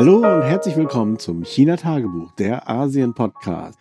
Hallo 0.00 0.16
und 0.16 0.44
herzlich 0.44 0.76
willkommen 0.76 1.18
zum 1.18 1.44
China 1.44 1.76
Tagebuch, 1.76 2.32
der 2.32 2.70
Asien 2.70 3.12
Podcast. 3.12 3.78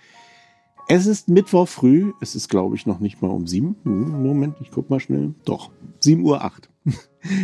Es 0.90 1.06
ist 1.06 1.30
Mittwoch 1.30 1.70
früh, 1.70 2.12
es 2.20 2.36
ist 2.36 2.50
glaube 2.50 2.76
ich 2.76 2.86
noch 2.86 3.00
nicht 3.00 3.22
mal 3.22 3.30
um 3.30 3.48
sieben. 3.48 3.78
Hm, 3.84 4.22
Moment, 4.22 4.58
ich 4.60 4.70
guck 4.70 4.90
mal 4.90 5.00
schnell. 5.00 5.34
Doch, 5.46 5.72
sieben 6.02 6.26
Uhr. 6.26 6.44
acht. 6.44 6.70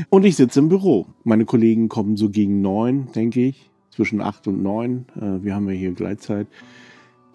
Und 0.10 0.26
ich 0.26 0.36
sitze 0.36 0.60
im 0.60 0.68
Büro. 0.68 1.06
Meine 1.24 1.46
Kollegen 1.46 1.88
kommen 1.88 2.18
so 2.18 2.30
gegen 2.30 2.60
neun, 2.60 3.08
denke 3.16 3.46
ich, 3.46 3.72
zwischen 3.92 4.20
acht 4.20 4.46
und 4.46 4.62
neun. 4.62 5.06
Äh, 5.16 5.42
wir 5.46 5.56
haben 5.56 5.70
ja 5.70 5.74
hier 5.74 5.94
Gleitzeit. 5.94 6.48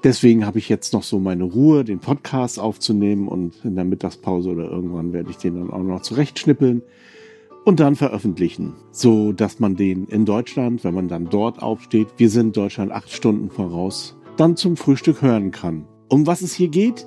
Deswegen 0.04 0.44
habe 0.44 0.58
ich 0.58 0.68
jetzt 0.68 0.92
noch 0.92 1.04
so 1.04 1.18
meine 1.20 1.44
Ruhe, 1.44 1.84
den 1.84 2.00
Podcast 2.00 2.58
aufzunehmen 2.58 3.28
und 3.28 3.64
in 3.64 3.76
der 3.76 3.86
Mittagspause 3.86 4.50
oder 4.50 4.70
irgendwann 4.70 5.14
werde 5.14 5.30
ich 5.30 5.38
den 5.38 5.54
dann 5.54 5.70
auch 5.70 5.82
noch 5.82 6.02
zurechtschnippeln 6.02 6.82
und 7.64 7.80
dann 7.80 7.96
veröffentlichen, 7.96 8.74
so 8.90 9.32
dass 9.32 9.60
man 9.60 9.76
den 9.76 10.06
in 10.06 10.24
Deutschland, 10.24 10.84
wenn 10.84 10.94
man 10.94 11.08
dann 11.08 11.28
dort 11.28 11.62
aufsteht, 11.62 12.08
wir 12.16 12.30
sind 12.30 12.56
Deutschland 12.56 12.92
acht 12.92 13.10
Stunden 13.10 13.50
voraus, 13.50 14.16
dann 14.36 14.56
zum 14.56 14.76
Frühstück 14.76 15.22
hören 15.22 15.50
kann. 15.50 15.86
Um 16.08 16.26
was 16.26 16.42
es 16.42 16.54
hier 16.54 16.68
geht? 16.68 17.06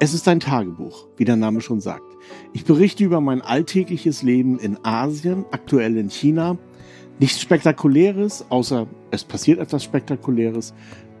Es 0.00 0.14
ist 0.14 0.26
ein 0.26 0.40
Tagebuch, 0.40 1.06
wie 1.16 1.24
der 1.24 1.36
Name 1.36 1.60
schon 1.60 1.80
sagt. 1.80 2.16
Ich 2.52 2.64
berichte 2.64 3.04
über 3.04 3.20
mein 3.20 3.40
alltägliches 3.40 4.22
Leben 4.22 4.58
in 4.58 4.76
Asien, 4.84 5.44
aktuell 5.52 5.96
in 5.96 6.10
China. 6.10 6.58
Nichts 7.20 7.40
Spektakuläres, 7.40 8.46
außer 8.48 8.88
es 9.12 9.22
passiert 9.22 9.60
etwas 9.60 9.84
Spektakuläres. 9.84 10.74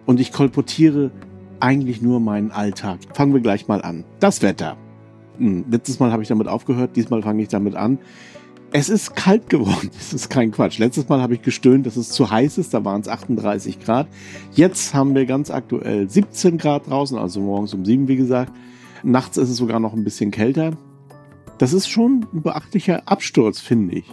Und 0.04 0.18
ich 0.18 0.32
kolportiere 0.32 1.12
eigentlich 1.60 2.02
nur 2.02 2.18
meinen 2.18 2.50
Alltag. 2.50 2.98
Fangen 3.14 3.32
wir 3.32 3.40
gleich 3.40 3.68
mal 3.68 3.82
an. 3.82 4.04
Das 4.18 4.42
Wetter. 4.42 4.76
Hm, 5.38 5.64
letztes 5.70 6.00
Mal 6.00 6.10
habe 6.10 6.22
ich 6.22 6.28
damit 6.28 6.48
aufgehört, 6.48 6.96
diesmal 6.96 7.22
fange 7.22 7.42
ich 7.42 7.48
damit 7.48 7.76
an. 7.76 7.98
Es 8.74 8.88
ist 8.88 9.14
kalt 9.14 9.50
geworden. 9.50 9.90
Das 9.98 10.12
ist 10.14 10.30
kein 10.30 10.50
Quatsch. 10.50 10.78
Letztes 10.78 11.08
Mal 11.08 11.20
habe 11.20 11.34
ich 11.34 11.42
gestöhnt, 11.42 11.86
dass 11.86 11.96
es 11.96 12.10
zu 12.10 12.30
heiß 12.30 12.58
ist. 12.58 12.72
Da 12.74 12.84
waren 12.84 13.02
es 13.02 13.08
38 13.08 13.80
Grad. 13.80 14.08
Jetzt 14.52 14.94
haben 14.94 15.14
wir 15.14 15.26
ganz 15.26 15.50
aktuell 15.50 16.08
17 16.08 16.58
Grad 16.58 16.88
draußen, 16.88 17.18
also 17.18 17.40
morgens 17.40 17.74
um 17.74 17.84
7, 17.84 18.08
wie 18.08 18.16
gesagt. 18.16 18.52
Nachts 19.02 19.36
ist 19.36 19.50
es 19.50 19.56
sogar 19.56 19.80
noch 19.80 19.92
ein 19.92 20.04
bisschen 20.04 20.30
kälter. 20.30 20.72
Das 21.58 21.72
ist 21.72 21.88
schon 21.88 22.26
ein 22.32 22.42
beachtlicher 22.42 23.02
Absturz, 23.06 23.60
finde 23.60 23.96
ich. 23.96 24.06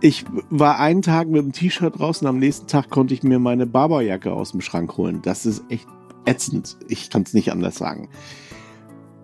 Ich 0.00 0.24
war 0.50 0.78
einen 0.78 1.02
Tag 1.02 1.28
mit 1.28 1.42
dem 1.42 1.52
T-Shirt 1.52 1.98
draußen, 1.98 2.26
am 2.26 2.38
nächsten 2.38 2.66
Tag 2.66 2.90
konnte 2.90 3.14
ich 3.14 3.22
mir 3.22 3.38
meine 3.38 3.66
Barberjacke 3.66 4.32
aus 4.32 4.52
dem 4.52 4.60
Schrank 4.60 4.96
holen. 4.96 5.20
Das 5.22 5.46
ist 5.46 5.64
echt 5.68 5.86
ätzend. 6.24 6.76
Ich 6.88 7.10
kann 7.10 7.22
es 7.22 7.34
nicht 7.34 7.52
anders 7.52 7.76
sagen. 7.76 8.08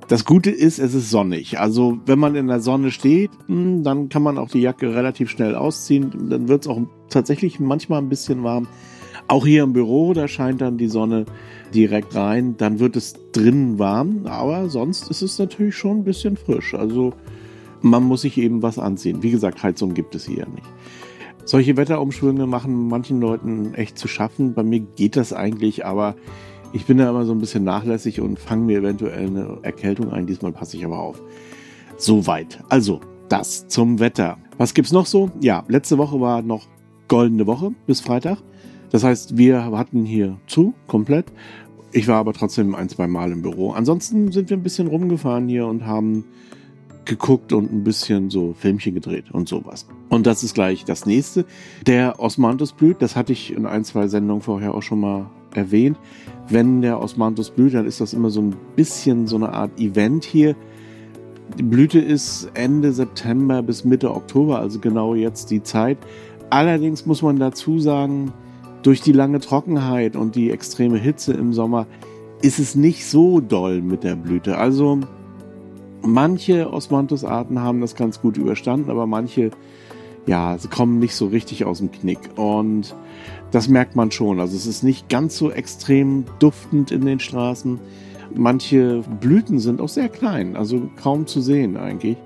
Das 0.08 0.24
Gute 0.24 0.50
ist, 0.50 0.78
es 0.78 0.94
ist 0.94 1.10
sonnig. 1.10 1.58
Also 1.58 1.98
wenn 2.06 2.18
man 2.18 2.34
in 2.34 2.48
der 2.48 2.60
Sonne 2.60 2.90
steht, 2.90 3.30
hm, 3.46 3.82
dann 3.82 4.08
kann 4.08 4.22
man 4.22 4.38
auch 4.38 4.50
die 4.50 4.60
Jacke 4.60 4.94
relativ 4.94 5.30
schnell 5.30 5.54
ausziehen. 5.54 6.28
Dann 6.28 6.48
wird 6.48 6.62
es 6.62 6.68
auch 6.68 6.80
tatsächlich 7.08 7.60
manchmal 7.60 8.02
ein 8.02 8.08
bisschen 8.08 8.42
warm. 8.42 8.66
Auch 9.28 9.46
hier 9.46 9.62
im 9.62 9.72
Büro, 9.72 10.12
da 10.12 10.28
scheint 10.28 10.60
dann 10.60 10.76
die 10.76 10.88
Sonne 10.88 11.24
direkt 11.72 12.14
rein. 12.14 12.56
Dann 12.56 12.80
wird 12.80 12.96
es 12.96 13.14
drinnen 13.32 13.78
warm, 13.78 14.26
aber 14.26 14.68
sonst 14.68 15.08
ist 15.08 15.22
es 15.22 15.38
natürlich 15.38 15.76
schon 15.76 15.98
ein 15.98 16.04
bisschen 16.04 16.36
frisch. 16.36 16.74
Also 16.74 17.14
man 17.80 18.02
muss 18.02 18.22
sich 18.22 18.38
eben 18.38 18.62
was 18.62 18.78
anziehen. 18.78 19.22
Wie 19.22 19.30
gesagt, 19.30 19.62
Heizung 19.62 19.94
gibt 19.94 20.14
es 20.14 20.26
hier 20.26 20.46
nicht. 20.48 20.66
Solche 21.44 21.76
Wetterumschwünge 21.76 22.46
machen 22.46 22.88
manchen 22.88 23.20
Leuten 23.20 23.74
echt 23.74 23.98
zu 23.98 24.06
schaffen. 24.08 24.54
Bei 24.54 24.62
mir 24.62 24.80
geht 24.80 25.16
das 25.16 25.32
eigentlich, 25.32 25.84
aber 25.84 26.14
ich 26.72 26.86
bin 26.86 26.98
da 26.98 27.10
immer 27.10 27.24
so 27.24 27.32
ein 27.32 27.38
bisschen 27.38 27.64
nachlässig 27.64 28.20
und 28.20 28.38
fange 28.38 28.64
mir 28.64 28.78
eventuell 28.78 29.26
eine 29.26 29.58
Erkältung 29.62 30.10
ein. 30.10 30.26
Diesmal 30.26 30.52
passe 30.52 30.76
ich 30.76 30.84
aber 30.84 30.98
auf. 30.98 31.20
Soweit. 31.96 32.62
Also, 32.68 33.00
das 33.28 33.68
zum 33.68 34.00
Wetter. 34.00 34.38
Was 34.58 34.74
gibt's 34.74 34.92
noch 34.92 35.06
so? 35.06 35.30
Ja, 35.40 35.64
letzte 35.68 35.98
Woche 35.98 36.20
war 36.20 36.42
noch 36.42 36.66
goldene 37.08 37.46
Woche 37.46 37.72
bis 37.86 38.00
Freitag. 38.00 38.38
Das 38.90 39.04
heißt, 39.04 39.36
wir 39.36 39.64
hatten 39.64 40.04
hier 40.04 40.38
zu, 40.46 40.74
komplett. 40.86 41.26
Ich 41.92 42.08
war 42.08 42.16
aber 42.16 42.32
trotzdem 42.32 42.74
ein, 42.74 42.88
zwei 42.88 43.06
Mal 43.06 43.32
im 43.32 43.42
Büro. 43.42 43.72
Ansonsten 43.72 44.32
sind 44.32 44.50
wir 44.50 44.56
ein 44.56 44.62
bisschen 44.62 44.86
rumgefahren 44.86 45.48
hier 45.48 45.66
und 45.66 45.86
haben 45.86 46.24
geguckt 47.04 47.52
und 47.52 47.72
ein 47.72 47.84
bisschen 47.84 48.30
so 48.30 48.54
Filmchen 48.54 48.94
gedreht 48.94 49.30
und 49.32 49.48
sowas. 49.48 49.86
Und 50.08 50.26
das 50.26 50.42
ist 50.42 50.54
gleich 50.54 50.84
das 50.84 51.06
nächste. 51.06 51.44
Der 51.86 52.20
Osmanthus 52.20 52.72
blüht, 52.72 53.02
das 53.02 53.16
hatte 53.16 53.32
ich 53.32 53.52
in 53.52 53.66
ein, 53.66 53.84
zwei 53.84 54.08
Sendungen 54.08 54.42
vorher 54.42 54.74
auch 54.74 54.82
schon 54.82 55.00
mal 55.00 55.30
erwähnt. 55.54 55.98
Wenn 56.52 56.82
der 56.82 57.00
Osmanthus 57.00 57.48
blüht, 57.48 57.72
dann 57.72 57.86
ist 57.86 58.02
das 58.02 58.12
immer 58.12 58.28
so 58.28 58.42
ein 58.42 58.54
bisschen 58.76 59.26
so 59.26 59.36
eine 59.36 59.54
Art 59.54 59.80
Event 59.80 60.22
hier. 60.22 60.54
Die 61.58 61.62
Blüte 61.62 61.98
ist 61.98 62.50
Ende 62.52 62.92
September 62.92 63.62
bis 63.62 63.86
Mitte 63.86 64.14
Oktober, 64.14 64.58
also 64.58 64.78
genau 64.78 65.14
jetzt 65.14 65.50
die 65.50 65.62
Zeit. 65.62 65.96
Allerdings 66.50 67.06
muss 67.06 67.22
man 67.22 67.38
dazu 67.38 67.78
sagen, 67.78 68.34
durch 68.82 69.00
die 69.00 69.12
lange 69.12 69.40
Trockenheit 69.40 70.14
und 70.14 70.36
die 70.36 70.50
extreme 70.50 70.98
Hitze 70.98 71.32
im 71.32 71.54
Sommer 71.54 71.86
ist 72.42 72.58
es 72.58 72.74
nicht 72.74 73.06
so 73.06 73.40
doll 73.40 73.80
mit 73.80 74.04
der 74.04 74.16
Blüte. 74.16 74.58
Also 74.58 74.98
manche 76.02 76.70
Osmanthus-Arten 76.70 77.60
haben 77.60 77.80
das 77.80 77.94
ganz 77.94 78.20
gut 78.20 78.36
überstanden, 78.36 78.90
aber 78.90 79.06
manche, 79.06 79.52
ja, 80.26 80.56
sie 80.58 80.68
kommen 80.68 80.98
nicht 80.98 81.14
so 81.14 81.26
richtig 81.26 81.64
aus 81.64 81.78
dem 81.78 81.90
Knick. 81.90 82.18
Und 82.36 82.94
das 83.50 83.68
merkt 83.68 83.96
man 83.96 84.10
schon. 84.10 84.40
Also 84.40 84.56
es 84.56 84.66
ist 84.66 84.82
nicht 84.82 85.08
ganz 85.08 85.36
so 85.36 85.50
extrem 85.50 86.24
duftend 86.38 86.90
in 86.90 87.04
den 87.04 87.20
Straßen. 87.20 87.78
Manche 88.34 89.02
Blüten 89.20 89.58
sind 89.58 89.80
auch 89.80 89.88
sehr 89.88 90.08
klein, 90.08 90.56
also 90.56 90.88
kaum 91.02 91.26
zu 91.26 91.40
sehen 91.40 91.76
eigentlich. 91.76 92.16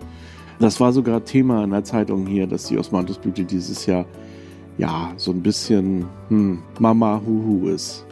Das 0.58 0.80
war 0.80 0.92
sogar 0.92 1.24
Thema 1.24 1.64
in 1.64 1.70
der 1.70 1.84
Zeitung 1.84 2.26
hier, 2.26 2.46
dass 2.46 2.68
die 2.68 2.78
Osmanthusblüte 2.78 3.44
dieses 3.44 3.86
Jahr 3.86 4.06
ja 4.78 5.12
so 5.16 5.32
ein 5.32 5.42
bisschen 5.42 6.06
hm, 6.28 6.60
Mama 6.78 7.20
Huhu 7.26 7.68
ist. 7.68 8.06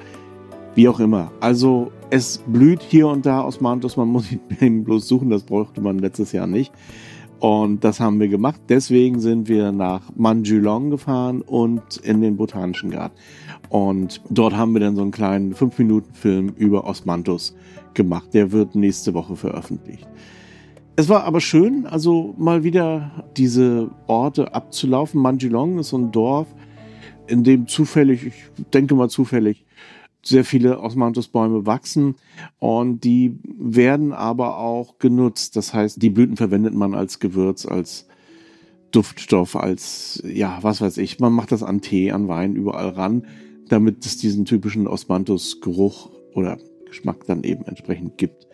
Wie 0.74 0.88
auch 0.88 0.98
immer. 0.98 1.30
Also 1.40 1.92
es 2.10 2.38
blüht 2.46 2.82
hier 2.82 3.06
und 3.06 3.24
da 3.26 3.44
Osmanthus, 3.44 3.96
man 3.96 4.08
muss 4.08 4.26
ihn 4.60 4.84
bloß 4.84 5.06
suchen, 5.06 5.30
das 5.30 5.44
brauchte 5.44 5.80
man 5.80 5.98
letztes 6.00 6.32
Jahr 6.32 6.46
nicht. 6.46 6.72
Und 7.40 7.84
das 7.84 8.00
haben 8.00 8.20
wir 8.20 8.28
gemacht. 8.28 8.60
Deswegen 8.68 9.20
sind 9.20 9.48
wir 9.48 9.72
nach 9.72 10.02
Manjulong 10.16 10.90
gefahren 10.90 11.42
und 11.42 11.98
in 11.98 12.20
den 12.20 12.36
Botanischen 12.36 12.90
Garten. 12.90 13.16
Und 13.68 14.22
dort 14.30 14.56
haben 14.56 14.72
wir 14.72 14.80
dann 14.80 14.96
so 14.96 15.02
einen 15.02 15.10
kleinen 15.10 15.54
5-Minuten-Film 15.54 16.54
über 16.56 16.84
Osmanthus 16.86 17.54
gemacht. 17.92 18.32
Der 18.32 18.52
wird 18.52 18.74
nächste 18.74 19.14
Woche 19.14 19.36
veröffentlicht. 19.36 20.06
Es 20.96 21.08
war 21.08 21.24
aber 21.24 21.40
schön, 21.40 21.86
also 21.86 22.34
mal 22.38 22.62
wieder 22.62 23.24
diese 23.36 23.90
Orte 24.06 24.54
abzulaufen. 24.54 25.20
Manjulong 25.20 25.78
ist 25.80 25.88
so 25.88 25.98
ein 25.98 26.12
Dorf, 26.12 26.46
in 27.26 27.42
dem 27.42 27.66
zufällig, 27.66 28.26
ich 28.26 28.64
denke 28.72 28.94
mal 28.94 29.08
zufällig, 29.08 29.64
sehr 30.24 30.44
viele 30.44 30.80
Osmanthusbäume 30.80 31.66
wachsen 31.66 32.16
und 32.58 33.04
die 33.04 33.38
werden 33.44 34.12
aber 34.12 34.58
auch 34.58 34.98
genutzt. 34.98 35.56
Das 35.56 35.74
heißt, 35.74 36.00
die 36.02 36.10
Blüten 36.10 36.36
verwendet 36.36 36.74
man 36.74 36.94
als 36.94 37.20
Gewürz, 37.20 37.66
als 37.66 38.06
Duftstoff, 38.90 39.56
als, 39.56 40.22
ja, 40.26 40.58
was 40.62 40.80
weiß 40.80 40.98
ich. 40.98 41.18
Man 41.18 41.32
macht 41.32 41.52
das 41.52 41.62
an 41.62 41.80
Tee, 41.80 42.12
an 42.12 42.28
Wein, 42.28 42.54
überall 42.54 42.90
ran, 42.90 43.26
damit 43.68 44.06
es 44.06 44.16
diesen 44.16 44.44
typischen 44.44 44.86
Osmanthus-Geruch 44.86 46.10
oder 46.34 46.58
Geschmack 46.86 47.26
dann 47.26 47.42
eben 47.42 47.64
entsprechend 47.66 48.18
gibt. 48.18 48.46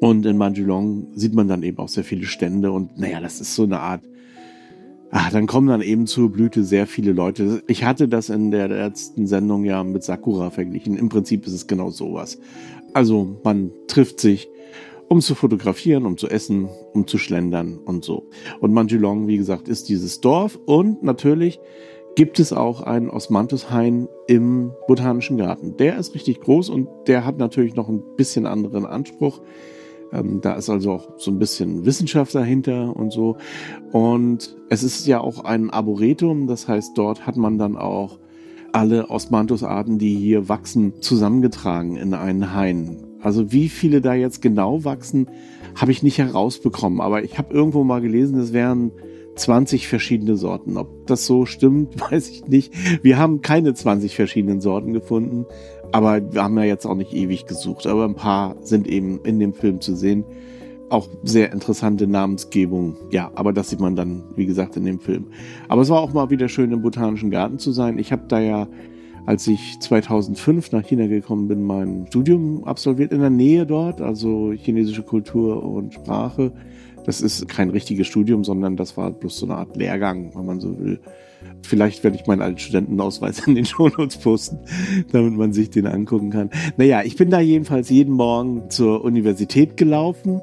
Und 0.00 0.24
in 0.26 0.36
Manjulong 0.36 1.08
sieht 1.14 1.34
man 1.34 1.48
dann 1.48 1.62
eben 1.62 1.78
auch 1.78 1.88
sehr 1.88 2.04
viele 2.04 2.26
Stände 2.26 2.72
und 2.72 2.98
naja, 2.98 3.20
das 3.20 3.40
ist 3.40 3.54
so 3.54 3.64
eine 3.64 3.80
Art 3.80 4.02
Ach, 5.10 5.30
dann 5.30 5.46
kommen 5.46 5.68
dann 5.68 5.80
eben 5.80 6.06
zur 6.06 6.30
Blüte 6.30 6.64
sehr 6.64 6.86
viele 6.86 7.12
Leute. 7.12 7.62
Ich 7.66 7.84
hatte 7.84 8.08
das 8.08 8.28
in 8.28 8.50
der 8.50 8.68
letzten 8.68 9.26
Sendung 9.26 9.64
ja 9.64 9.82
mit 9.82 10.02
Sakura 10.02 10.50
verglichen. 10.50 10.96
Im 10.96 11.08
Prinzip 11.08 11.46
ist 11.46 11.54
es 11.54 11.66
genau 11.66 11.90
sowas. 11.90 12.38
Also 12.92 13.38
man 13.42 13.70
trifft 13.86 14.20
sich, 14.20 14.48
um 15.08 15.22
zu 15.22 15.34
fotografieren, 15.34 16.04
um 16.04 16.18
zu 16.18 16.28
essen, 16.28 16.68
um 16.92 17.06
zu 17.06 17.16
schlendern 17.16 17.78
und 17.78 18.04
so. 18.04 18.28
Und 18.60 18.74
Manjulong, 18.74 19.26
wie 19.28 19.38
gesagt, 19.38 19.68
ist 19.68 19.88
dieses 19.88 20.20
Dorf 20.20 20.58
und 20.66 21.02
natürlich 21.02 21.58
gibt 22.14 22.38
es 22.38 22.52
auch 22.52 22.82
einen 22.82 23.08
Osmanthushain 23.08 24.08
im 24.26 24.72
Botanischen 24.88 25.38
Garten. 25.38 25.76
Der 25.78 25.96
ist 25.96 26.14
richtig 26.14 26.40
groß 26.40 26.68
und 26.68 26.88
der 27.06 27.24
hat 27.24 27.38
natürlich 27.38 27.76
noch 27.76 27.88
ein 27.88 28.02
bisschen 28.16 28.44
anderen 28.44 28.84
Anspruch. 28.84 29.40
Ähm, 30.12 30.40
da 30.40 30.54
ist 30.54 30.70
also 30.70 30.92
auch 30.92 31.18
so 31.18 31.30
ein 31.30 31.38
bisschen 31.38 31.84
Wissenschaft 31.84 32.34
dahinter 32.34 32.94
und 32.96 33.12
so. 33.12 33.36
Und 33.92 34.56
es 34.68 34.82
ist 34.82 35.06
ja 35.06 35.20
auch 35.20 35.44
ein 35.44 35.70
Arboretum, 35.70 36.46
das 36.46 36.68
heißt, 36.68 36.96
dort 36.96 37.26
hat 37.26 37.36
man 37.36 37.58
dann 37.58 37.76
auch 37.76 38.18
alle 38.72 39.10
Osmanthus-Arten, 39.10 39.98
die 39.98 40.14
hier 40.14 40.48
wachsen, 40.48 41.00
zusammengetragen 41.00 41.96
in 41.96 42.14
einen 42.14 42.54
Hain. 42.54 43.04
Also 43.20 43.50
wie 43.50 43.68
viele 43.68 44.00
da 44.00 44.14
jetzt 44.14 44.42
genau 44.42 44.84
wachsen, 44.84 45.28
habe 45.74 45.92
ich 45.92 46.02
nicht 46.02 46.18
herausbekommen. 46.18 47.00
Aber 47.00 47.24
ich 47.24 47.38
habe 47.38 47.52
irgendwo 47.52 47.84
mal 47.84 48.00
gelesen, 48.00 48.38
es 48.38 48.52
wären 48.52 48.92
20 49.38 49.88
verschiedene 49.88 50.36
Sorten. 50.36 50.76
Ob 50.76 51.06
das 51.06 51.26
so 51.26 51.46
stimmt, 51.46 52.00
weiß 52.12 52.28
ich 52.28 52.46
nicht. 52.46 52.72
Wir 53.02 53.18
haben 53.18 53.40
keine 53.40 53.74
20 53.74 54.14
verschiedenen 54.14 54.60
Sorten 54.60 54.92
gefunden. 54.92 55.46
Aber 55.92 56.20
wir 56.32 56.42
haben 56.42 56.58
ja 56.58 56.64
jetzt 56.64 56.86
auch 56.86 56.94
nicht 56.94 57.14
ewig 57.14 57.46
gesucht, 57.46 57.86
aber 57.86 58.04
ein 58.04 58.14
paar 58.14 58.56
sind 58.62 58.86
eben 58.86 59.20
in 59.24 59.38
dem 59.38 59.54
Film 59.54 59.80
zu 59.80 59.94
sehen. 59.94 60.24
auch 60.90 61.08
sehr 61.22 61.52
interessante 61.52 62.06
Namensgebung. 62.06 62.96
Ja, 63.10 63.30
aber 63.34 63.52
das 63.52 63.70
sieht 63.70 63.80
man 63.80 63.96
dann, 63.96 64.24
wie 64.36 64.46
gesagt, 64.46 64.76
in 64.76 64.84
dem 64.84 65.00
Film. 65.00 65.26
Aber 65.68 65.82
es 65.82 65.90
war 65.90 66.00
auch 66.00 66.12
mal 66.12 66.30
wieder 66.30 66.48
schön, 66.48 66.72
im 66.72 66.82
Botanischen 66.82 67.30
Garten 67.30 67.58
zu 67.58 67.72
sein. 67.72 67.98
Ich 67.98 68.12
habe 68.12 68.22
da 68.28 68.40
ja, 68.40 68.68
als 69.26 69.46
ich 69.46 69.78
2005 69.80 70.72
nach 70.72 70.82
China 70.86 71.06
gekommen 71.06 71.48
bin, 71.48 71.62
mein 71.62 72.06
Studium 72.08 72.64
absolviert 72.64 73.12
in 73.12 73.20
der 73.20 73.30
Nähe 73.30 73.66
dort, 73.66 74.00
also 74.00 74.52
chinesische 74.52 75.02
Kultur 75.02 75.62
und 75.62 75.94
Sprache. 75.94 76.52
Das 77.04 77.20
ist 77.20 77.48
kein 77.48 77.70
richtiges 77.70 78.06
Studium, 78.06 78.44
sondern 78.44 78.76
das 78.76 78.96
war 78.96 79.10
bloß 79.10 79.38
so 79.38 79.46
eine 79.46 79.56
Art 79.56 79.76
Lehrgang, 79.76 80.32
wenn 80.34 80.46
man 80.46 80.60
so 80.60 80.78
will. 80.78 81.00
Vielleicht 81.62 82.04
werde 82.04 82.16
ich 82.16 82.26
meinen 82.26 82.42
alten 82.42 82.58
Studentenausweis 82.58 83.40
in 83.46 83.54
den 83.54 83.64
Shownotes 83.64 84.18
posten, 84.18 84.58
damit 85.12 85.34
man 85.34 85.52
sich 85.52 85.70
den 85.70 85.86
angucken 85.86 86.30
kann. 86.30 86.50
Naja, 86.76 87.02
ich 87.04 87.16
bin 87.16 87.30
da 87.30 87.40
jedenfalls 87.40 87.90
jeden 87.90 88.14
Morgen 88.14 88.70
zur 88.70 89.04
Universität 89.04 89.76
gelaufen 89.76 90.40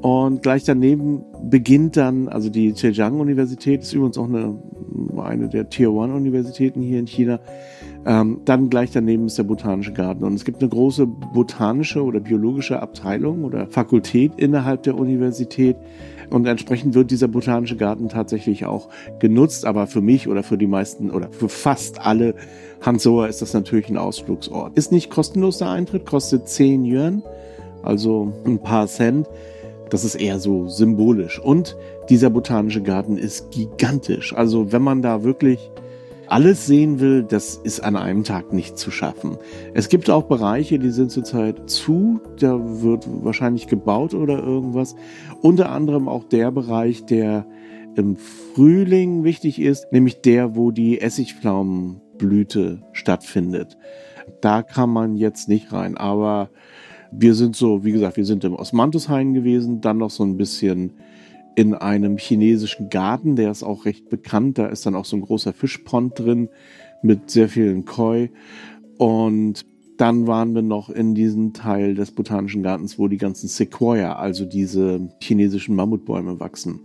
und 0.00 0.42
gleich 0.42 0.64
daneben 0.64 1.24
beginnt 1.50 1.96
dann, 1.96 2.28
also 2.28 2.48
die 2.48 2.72
Zhejiang-Universität 2.72 3.82
ist 3.82 3.92
übrigens 3.92 4.16
auch 4.16 4.28
eine, 4.28 4.58
eine 5.18 5.48
der 5.48 5.68
Tier-One-Universitäten 5.68 6.80
hier 6.80 6.98
in 6.98 7.06
China. 7.06 7.40
Ähm, 8.06 8.40
dann 8.46 8.70
gleich 8.70 8.92
daneben 8.92 9.26
ist 9.26 9.36
der 9.36 9.42
Botanische 9.42 9.92
Garten. 9.92 10.24
Und 10.24 10.34
es 10.34 10.46
gibt 10.46 10.62
eine 10.62 10.70
große 10.70 11.06
botanische 11.06 12.02
oder 12.02 12.20
biologische 12.20 12.80
Abteilung 12.80 13.44
oder 13.44 13.66
Fakultät 13.66 14.32
innerhalb 14.38 14.84
der 14.84 14.96
Universität. 14.96 15.76
Und 16.30 16.46
entsprechend 16.46 16.94
wird 16.94 17.10
dieser 17.10 17.28
Botanische 17.28 17.76
Garten 17.76 18.08
tatsächlich 18.08 18.64
auch 18.64 18.88
genutzt. 19.18 19.66
Aber 19.66 19.86
für 19.86 20.00
mich 20.00 20.28
oder 20.28 20.42
für 20.42 20.56
die 20.56 20.66
meisten 20.66 21.10
oder 21.10 21.28
für 21.30 21.48
fast 21.48 22.00
alle 22.00 22.34
Hansoer 22.80 23.28
ist 23.28 23.42
das 23.42 23.52
natürlich 23.52 23.88
ein 23.90 23.98
Ausflugsort. 23.98 24.76
Ist 24.76 24.92
nicht 24.92 25.10
kostenlos 25.10 25.58
der 25.58 25.70
Eintritt, 25.70 26.06
kostet 26.06 26.48
10 26.48 26.84
Yuan, 26.84 27.22
also 27.82 28.32
ein 28.46 28.58
paar 28.60 28.86
Cent. 28.86 29.28
Das 29.90 30.04
ist 30.04 30.14
eher 30.14 30.38
so 30.38 30.68
symbolisch. 30.68 31.40
Und 31.40 31.76
dieser 32.08 32.30
botanische 32.30 32.80
Garten 32.80 33.16
ist 33.18 33.50
gigantisch. 33.50 34.32
Also 34.34 34.72
wenn 34.72 34.82
man 34.82 35.02
da 35.02 35.24
wirklich 35.24 35.70
alles 36.30 36.66
sehen 36.66 37.00
will, 37.00 37.24
das 37.24 37.56
ist 37.56 37.80
an 37.80 37.96
einem 37.96 38.22
Tag 38.22 38.52
nicht 38.52 38.78
zu 38.78 38.92
schaffen. 38.92 39.36
Es 39.74 39.88
gibt 39.88 40.08
auch 40.08 40.22
Bereiche, 40.22 40.78
die 40.78 40.90
sind 40.90 41.10
zurzeit 41.10 41.68
zu, 41.68 42.20
da 42.38 42.56
wird 42.82 43.06
wahrscheinlich 43.24 43.66
gebaut 43.66 44.14
oder 44.14 44.38
irgendwas. 44.38 44.94
Unter 45.42 45.70
anderem 45.70 46.08
auch 46.08 46.24
der 46.24 46.52
Bereich, 46.52 47.04
der 47.04 47.46
im 47.96 48.16
Frühling 48.16 49.24
wichtig 49.24 49.60
ist, 49.60 49.92
nämlich 49.92 50.20
der, 50.20 50.54
wo 50.54 50.70
die 50.70 51.00
Essigpflaumenblüte 51.00 52.82
stattfindet. 52.92 53.76
Da 54.40 54.62
kann 54.62 54.90
man 54.90 55.16
jetzt 55.16 55.48
nicht 55.48 55.72
rein, 55.72 55.96
aber 55.96 56.50
wir 57.10 57.34
sind 57.34 57.56
so, 57.56 57.84
wie 57.84 57.90
gesagt, 57.90 58.16
wir 58.16 58.24
sind 58.24 58.44
im 58.44 58.54
Osmanthushain 58.54 59.34
gewesen, 59.34 59.80
dann 59.80 59.98
noch 59.98 60.10
so 60.10 60.22
ein 60.22 60.36
bisschen 60.36 60.92
in 61.60 61.74
einem 61.74 62.16
chinesischen 62.16 62.88
Garten, 62.88 63.36
der 63.36 63.50
ist 63.50 63.62
auch 63.62 63.84
recht 63.84 64.08
bekannt. 64.08 64.56
Da 64.56 64.68
ist 64.68 64.86
dann 64.86 64.94
auch 64.94 65.04
so 65.04 65.14
ein 65.14 65.20
großer 65.20 65.52
Fischpond 65.52 66.18
drin 66.18 66.48
mit 67.02 67.30
sehr 67.30 67.50
vielen 67.50 67.84
Koi. 67.84 68.30
Und 68.96 69.66
dann 69.98 70.26
waren 70.26 70.54
wir 70.54 70.62
noch 70.62 70.88
in 70.88 71.14
diesem 71.14 71.52
Teil 71.52 71.94
des 71.94 72.12
Botanischen 72.12 72.62
Gartens, 72.62 72.98
wo 72.98 73.08
die 73.08 73.18
ganzen 73.18 73.46
Sequoia, 73.46 74.14
also 74.14 74.46
diese 74.46 75.10
chinesischen 75.20 75.76
Mammutbäume 75.76 76.40
wachsen, 76.40 76.80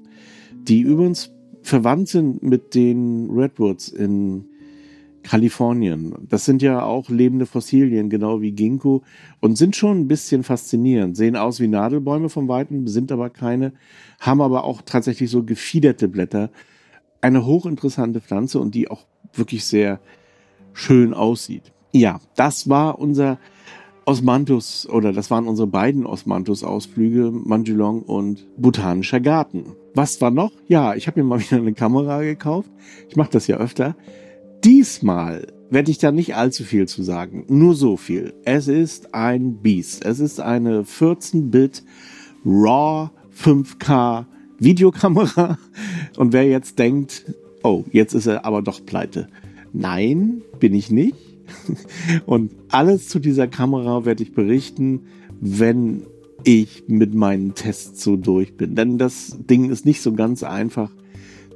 die 0.51 0.81
übrigens 0.81 1.31
verwandt 1.61 2.09
sind 2.09 2.43
mit 2.43 2.75
den 2.75 3.29
Redwoods 3.31 3.87
in 3.87 4.43
Kalifornien. 5.25 6.13
Das 6.29 6.45
sind 6.45 6.61
ja 6.61 6.83
auch 6.83 7.09
lebende 7.09 7.47
Fossilien, 7.47 8.09
genau 8.09 8.41
wie 8.41 8.51
Ginkgo, 8.51 9.01
und 9.41 9.57
sind 9.57 9.75
schon 9.75 10.01
ein 10.01 10.07
bisschen 10.07 10.43
faszinierend. 10.43 11.17
Sehen 11.17 11.35
aus 11.35 11.59
wie 11.59 11.67
Nadelbäume 11.67 12.29
vom 12.29 12.47
Weiten, 12.47 12.87
sind 12.87 13.11
aber 13.11 13.31
keine, 13.31 13.73
haben 14.19 14.39
aber 14.39 14.63
auch 14.63 14.83
tatsächlich 14.83 15.31
so 15.31 15.43
gefiederte 15.43 16.07
Blätter. 16.07 16.51
Eine 17.21 17.45
hochinteressante 17.45 18.21
Pflanze 18.21 18.59
und 18.59 18.75
die 18.75 18.87
auch 18.87 19.05
wirklich 19.33 19.65
sehr 19.65 19.99
schön 20.73 21.15
aussieht. 21.15 21.71
Ja, 21.91 22.19
das 22.35 22.69
war 22.69 22.99
unser 22.99 23.39
Osmanthus 24.05 24.87
oder 24.87 25.11
das 25.11 25.31
waren 25.31 25.47
unsere 25.47 25.67
beiden 25.67 26.05
Osmanthus-Ausflüge, 26.05 27.31
Manjulong 27.31 28.03
und 28.03 28.45
Botanischer 28.57 29.19
Garten. 29.19 29.65
Was 29.95 30.21
war 30.21 30.29
noch? 30.29 30.51
Ja, 30.67 30.93
ich 30.93 31.07
habe 31.07 31.19
mir 31.19 31.27
mal 31.27 31.39
wieder 31.39 31.57
eine 31.57 31.73
Kamera 31.73 32.21
gekauft. 32.21 32.69
Ich 33.09 33.15
mache 33.15 33.31
das 33.31 33.47
ja 33.47 33.57
öfter 33.57 33.95
Diesmal 34.65 35.45
werde 35.69 35.91
ich 35.91 35.99
da 35.99 36.11
nicht 36.11 36.35
allzu 36.35 36.63
viel 36.63 36.87
zu 36.87 37.03
sagen. 37.03 37.45
Nur 37.47 37.75
so 37.75 37.97
viel. 37.97 38.33
Es 38.45 38.67
ist 38.67 39.13
ein 39.13 39.57
Biest. 39.57 40.03
Es 40.03 40.19
ist 40.19 40.39
eine 40.39 40.81
14-Bit 40.81 41.83
RAW 42.43 43.11
5K 43.39 44.25
Videokamera. 44.57 45.59
Und 46.17 46.33
wer 46.33 46.47
jetzt 46.47 46.79
denkt, 46.79 47.31
oh, 47.61 47.83
jetzt 47.91 48.15
ist 48.15 48.25
er 48.25 48.43
aber 48.43 48.63
doch 48.63 48.83
pleite. 48.83 49.27
Nein, 49.71 50.41
bin 50.59 50.73
ich 50.73 50.89
nicht. 50.89 51.15
Und 52.25 52.49
alles 52.69 53.07
zu 53.07 53.19
dieser 53.19 53.47
Kamera 53.47 54.03
werde 54.03 54.23
ich 54.23 54.33
berichten, 54.33 55.01
wenn 55.39 56.07
ich 56.43 56.85
mit 56.87 57.13
meinen 57.13 57.53
Tests 57.53 58.03
so 58.03 58.15
durch 58.15 58.57
bin. 58.57 58.73
Denn 58.73 58.97
das 58.97 59.37
Ding 59.47 59.69
ist 59.69 59.85
nicht 59.85 60.01
so 60.01 60.13
ganz 60.13 60.41
einfach 60.41 60.89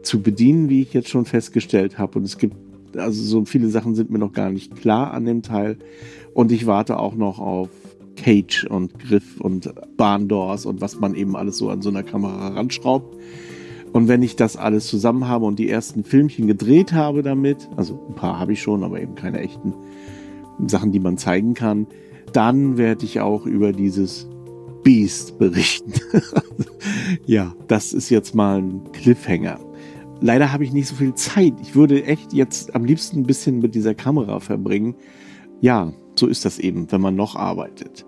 zu 0.04 0.22
bedienen, 0.22 0.70
wie 0.70 0.84
ich 0.84 0.94
jetzt 0.94 1.10
schon 1.10 1.26
festgestellt 1.26 1.98
habe. 1.98 2.20
Und 2.20 2.26
es 2.26 2.38
gibt 2.38 2.69
also 2.96 3.24
so 3.24 3.46
viele 3.46 3.70
Sachen 3.70 3.96
sind 3.96 4.10
mir 4.10 4.20
noch 4.20 4.34
gar 4.34 4.52
nicht 4.52 4.76
klar 4.76 5.14
an 5.14 5.26
dem 5.26 5.42
Teil. 5.42 5.78
Und 6.34 6.52
ich 6.52 6.68
warte 6.68 7.00
auch 7.00 7.16
noch 7.16 7.40
auf 7.40 7.70
Cage 8.16 8.66
und 8.66 9.00
Griff 9.00 9.40
und 9.40 9.74
Barndoors 9.98 10.66
und 10.66 10.82
was 10.82 11.00
man 11.00 11.16
eben 11.16 11.36
alles 11.36 11.58
so 11.58 11.70
an 11.70 11.82
so 11.82 11.90
einer 11.90 12.04
Kamera 12.04 12.50
ranschraubt. 12.50 13.18
Und 13.92 14.08
wenn 14.08 14.22
ich 14.22 14.36
das 14.36 14.56
alles 14.56 14.88
zusammen 14.88 15.28
habe 15.28 15.46
und 15.46 15.58
die 15.58 15.70
ersten 15.70 16.04
Filmchen 16.04 16.48
gedreht 16.48 16.94
habe 16.94 17.24
damit, 17.24 17.70
also 17.76 18.00
ein 18.08 18.16
paar 18.16 18.40
habe 18.40 18.54
ich 18.54 18.62
schon, 18.62 18.84
aber 18.84 19.02
eben 19.02 19.16
keine 19.16 19.40
echten 19.40 19.74
Sachen, 20.68 20.92
die 20.92 21.00
man 21.00 21.18
zeigen 21.18 21.54
kann, 21.54 21.88
dann 22.34 22.78
werde 22.78 23.06
ich 23.06 23.20
auch 23.20 23.46
über 23.46 23.72
dieses 23.72 24.28
Beast 24.84 25.40
berichten. 25.40 25.94
ja, 27.26 27.56
das 27.68 27.94
ist 27.94 28.10
jetzt 28.10 28.36
mal 28.36 28.60
ein 28.60 28.92
Cliffhanger. 28.92 29.60
Leider 30.22 30.52
habe 30.52 30.64
ich 30.64 30.74
nicht 30.74 30.88
so 30.88 30.96
viel 30.96 31.14
Zeit. 31.14 31.54
Ich 31.62 31.76
würde 31.76 32.04
echt 32.04 32.34
jetzt 32.34 32.76
am 32.76 32.84
liebsten 32.84 33.20
ein 33.20 33.26
bisschen 33.26 33.60
mit 33.60 33.74
dieser 33.74 33.96
Kamera 33.96 34.40
verbringen. 34.40 34.96
Ja, 35.62 35.94
so 36.16 36.28
ist 36.28 36.44
das 36.46 36.60
eben, 36.60 36.92
wenn 36.92 37.02
man 37.02 37.16
noch 37.16 37.36
arbeitet. 37.36 38.06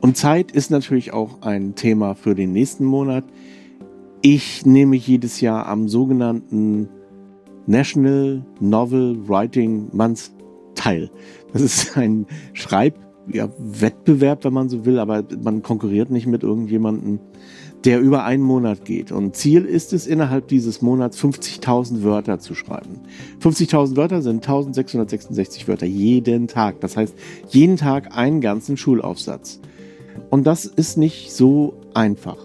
Und 0.00 0.16
Zeit 0.16 0.52
ist 0.52 0.70
natürlich 0.70 1.12
auch 1.12 1.42
ein 1.42 1.74
Thema 1.74 2.14
für 2.14 2.34
den 2.34 2.52
nächsten 2.52 2.84
Monat. 2.84 3.24
Ich 4.20 4.66
nehme 4.66 4.96
jedes 4.96 5.40
Jahr 5.40 5.66
am 5.66 5.88
sogenannten 5.88 6.88
National 7.66 8.44
Novel 8.60 9.16
Writing 9.28 9.88
Month 9.92 10.30
teil. 10.74 11.10
Das 11.52 11.62
ist 11.62 11.96
ein 11.96 12.26
Schreibwettbewerb, 12.52 14.38
ja, 14.40 14.44
wenn 14.44 14.52
man 14.52 14.68
so 14.68 14.84
will, 14.84 14.98
aber 14.98 15.24
man 15.42 15.62
konkurriert 15.62 16.10
nicht 16.10 16.26
mit 16.26 16.42
irgendjemandem 16.42 17.20
der 17.84 18.00
über 18.00 18.24
einen 18.24 18.42
Monat 18.42 18.84
geht. 18.84 19.12
Und 19.12 19.36
Ziel 19.36 19.64
ist 19.64 19.92
es, 19.92 20.06
innerhalb 20.06 20.48
dieses 20.48 20.80
Monats 20.80 21.18
50.000 21.22 22.02
Wörter 22.02 22.38
zu 22.38 22.54
schreiben. 22.54 23.00
50.000 23.42 23.96
Wörter 23.96 24.22
sind 24.22 24.36
1666 24.36 25.68
Wörter 25.68 25.86
jeden 25.86 26.48
Tag. 26.48 26.80
Das 26.80 26.96
heißt, 26.96 27.14
jeden 27.48 27.76
Tag 27.76 28.16
einen 28.16 28.40
ganzen 28.40 28.76
Schulaufsatz. 28.76 29.60
Und 30.30 30.46
das 30.46 30.64
ist 30.64 30.96
nicht 30.96 31.32
so 31.32 31.74
einfach. 31.92 32.38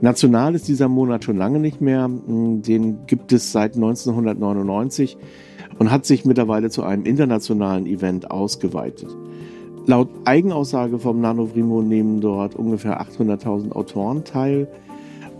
National 0.00 0.54
ist 0.54 0.68
dieser 0.68 0.88
Monat 0.88 1.24
schon 1.24 1.36
lange 1.36 1.58
nicht 1.58 1.80
mehr. 1.80 2.10
Den 2.26 3.06
gibt 3.06 3.32
es 3.32 3.52
seit 3.52 3.76
1999 3.76 5.16
und 5.78 5.90
hat 5.90 6.06
sich 6.06 6.24
mittlerweile 6.24 6.70
zu 6.70 6.82
einem 6.82 7.04
internationalen 7.04 7.86
Event 7.86 8.30
ausgeweitet. 8.30 9.08
Laut 9.88 10.08
Eigenaussage 10.24 10.98
vom 10.98 11.20
Nanovrimo 11.20 11.80
nehmen 11.80 12.20
dort 12.20 12.56
ungefähr 12.56 13.00
800.000 13.00 13.70
Autoren 13.70 14.24
teil 14.24 14.66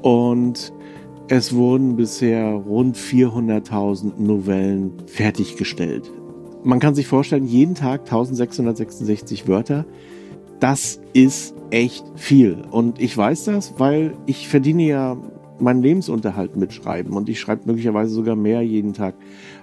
und 0.03 0.73
es 1.26 1.53
wurden 1.53 1.97
bisher 1.97 2.53
rund 2.53 2.97
400.000 2.97 4.12
Novellen 4.19 4.93
fertiggestellt. 5.07 6.12
Man 6.62 6.79
kann 6.79 6.95
sich 6.95 7.09
vorstellen, 7.09 7.47
jeden 7.47 7.75
Tag 7.75 8.03
1666 8.03 9.49
Wörter. 9.49 9.85
Das 10.61 11.00
ist 11.12 11.57
echt 11.71 12.05
viel. 12.15 12.62
Und 12.71 13.00
ich 13.00 13.17
weiß 13.17 13.47
das, 13.47 13.75
weil 13.79 14.15
ich 14.26 14.49
verdiene 14.49 14.85
ja 14.85 15.17
meinen 15.59 15.83
Lebensunterhalt 15.83 16.57
mit 16.57 16.73
Schreiben 16.73 17.17
und 17.17 17.29
ich 17.29 17.41
schreibe 17.41 17.62
möglicherweise 17.67 18.12
sogar 18.12 18.37
mehr 18.37 18.62
jeden 18.62 18.93
Tag 18.93 19.15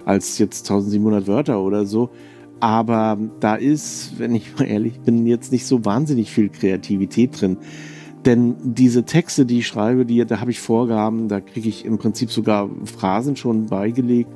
als 0.04 0.38
jetzt 0.38 0.68
1700 0.68 1.26
Wörter 1.26 1.62
oder 1.62 1.86
so. 1.86 2.10
Aber 2.60 3.18
da 3.40 3.56
ist, 3.56 4.18
wenn 4.18 4.34
ich 4.34 4.58
mal 4.58 4.64
ehrlich 4.64 5.00
bin, 5.00 5.26
jetzt 5.26 5.52
nicht 5.52 5.66
so 5.66 5.84
wahnsinnig 5.84 6.30
viel 6.30 6.48
Kreativität 6.48 7.40
drin. 7.40 7.58
Denn 8.24 8.56
diese 8.62 9.04
Texte, 9.04 9.44
die 9.44 9.58
ich 9.58 9.66
schreibe, 9.66 10.06
die, 10.06 10.24
da 10.24 10.40
habe 10.40 10.50
ich 10.50 10.58
Vorgaben, 10.58 11.28
da 11.28 11.40
kriege 11.40 11.68
ich 11.68 11.84
im 11.84 11.98
Prinzip 11.98 12.30
sogar 12.30 12.70
Phrasen 12.84 13.36
schon 13.36 13.66
beigelegt 13.66 14.30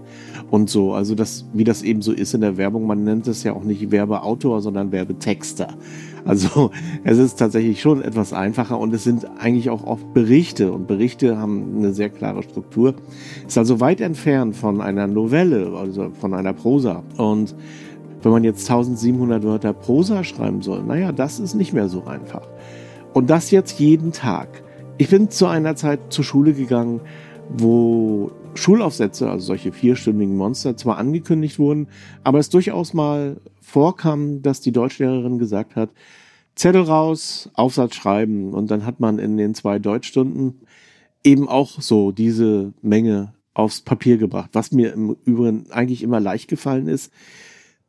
und 0.50 0.68
so. 0.68 0.92
Also 0.92 1.14
das, 1.14 1.46
wie 1.54 1.64
das 1.64 1.82
eben 1.82 2.02
so 2.02 2.12
ist 2.12 2.34
in 2.34 2.42
der 2.42 2.58
Werbung, 2.58 2.86
man 2.86 3.04
nennt 3.04 3.26
es 3.28 3.44
ja 3.44 3.54
auch 3.54 3.64
nicht 3.64 3.90
Werbeautor, 3.90 4.60
sondern 4.60 4.92
Werbetexter. 4.92 5.68
Also 6.26 6.70
es 7.04 7.16
ist 7.16 7.36
tatsächlich 7.38 7.80
schon 7.80 8.02
etwas 8.02 8.34
einfacher 8.34 8.78
und 8.78 8.92
es 8.92 9.04
sind 9.04 9.26
eigentlich 9.38 9.70
auch 9.70 9.84
oft 9.84 10.12
Berichte 10.12 10.70
und 10.70 10.86
Berichte 10.86 11.38
haben 11.38 11.78
eine 11.78 11.94
sehr 11.94 12.10
klare 12.10 12.42
Struktur. 12.42 12.94
Ist 13.46 13.56
also 13.56 13.80
weit 13.80 14.02
entfernt 14.02 14.54
von 14.54 14.82
einer 14.82 15.06
Novelle, 15.06 15.72
also 15.74 16.10
von 16.20 16.34
einer 16.34 16.52
Prosa. 16.52 17.02
Und 17.16 17.54
wenn 18.22 18.32
man 18.32 18.44
jetzt 18.44 18.68
1700 18.68 19.42
Wörter 19.42 19.72
Prosa 19.72 20.24
schreiben 20.24 20.62
soll, 20.62 20.82
naja, 20.82 21.12
das 21.12 21.38
ist 21.38 21.54
nicht 21.54 21.72
mehr 21.72 21.88
so 21.88 22.04
einfach. 22.04 22.46
Und 23.14 23.30
das 23.30 23.50
jetzt 23.50 23.78
jeden 23.78 24.12
Tag. 24.12 24.62
Ich 24.98 25.10
bin 25.10 25.30
zu 25.30 25.46
einer 25.46 25.76
Zeit 25.76 26.00
zur 26.10 26.24
Schule 26.24 26.52
gegangen, 26.52 27.00
wo 27.48 28.32
Schulaufsätze, 28.54 29.30
also 29.30 29.46
solche 29.46 29.72
vierstündigen 29.72 30.36
Monster, 30.36 30.76
zwar 30.76 30.98
angekündigt 30.98 31.58
wurden, 31.58 31.88
aber 32.24 32.38
es 32.38 32.50
durchaus 32.50 32.94
mal 32.94 33.36
vorkam, 33.60 34.42
dass 34.42 34.60
die 34.60 34.72
Deutschlehrerin 34.72 35.38
gesagt 35.38 35.76
hat, 35.76 35.90
Zettel 36.54 36.82
raus, 36.82 37.50
Aufsatz 37.54 37.94
schreiben 37.94 38.52
und 38.52 38.70
dann 38.70 38.84
hat 38.84 38.98
man 38.98 39.20
in 39.20 39.36
den 39.36 39.54
zwei 39.54 39.78
Deutschstunden 39.78 40.62
eben 41.22 41.48
auch 41.48 41.80
so 41.80 42.10
diese 42.10 42.72
Menge 42.82 43.32
aufs 43.54 43.80
Papier 43.80 44.18
gebracht, 44.18 44.50
was 44.52 44.72
mir 44.72 44.92
im 44.92 45.16
Übrigen 45.24 45.70
eigentlich 45.70 46.02
immer 46.02 46.20
leicht 46.20 46.48
gefallen 46.48 46.88
ist. 46.88 47.12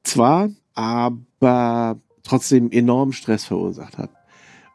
Zwar, 0.09 0.49
aber 0.73 1.99
trotzdem 2.23 2.71
enorm 2.71 3.11
Stress 3.11 3.45
verursacht 3.45 3.99
hat. 3.99 4.09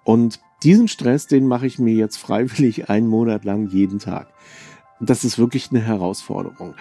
Und 0.05 0.41
diesen 0.63 0.87
Stress, 0.87 1.27
den 1.27 1.49
mache 1.49 1.67
ich 1.67 1.81
mir 1.81 1.95
jetzt 1.95 2.19
freiwillig 2.19 2.89
einen 2.89 3.09
Monat 3.09 3.45
lang 3.45 3.69
jeden 3.69 3.99
Tag. 3.99 4.29
Das 5.01 5.25
ist 5.25 5.37
wirklich 5.37 5.71
eine 5.71 5.81
Herausforderung. 5.81 6.75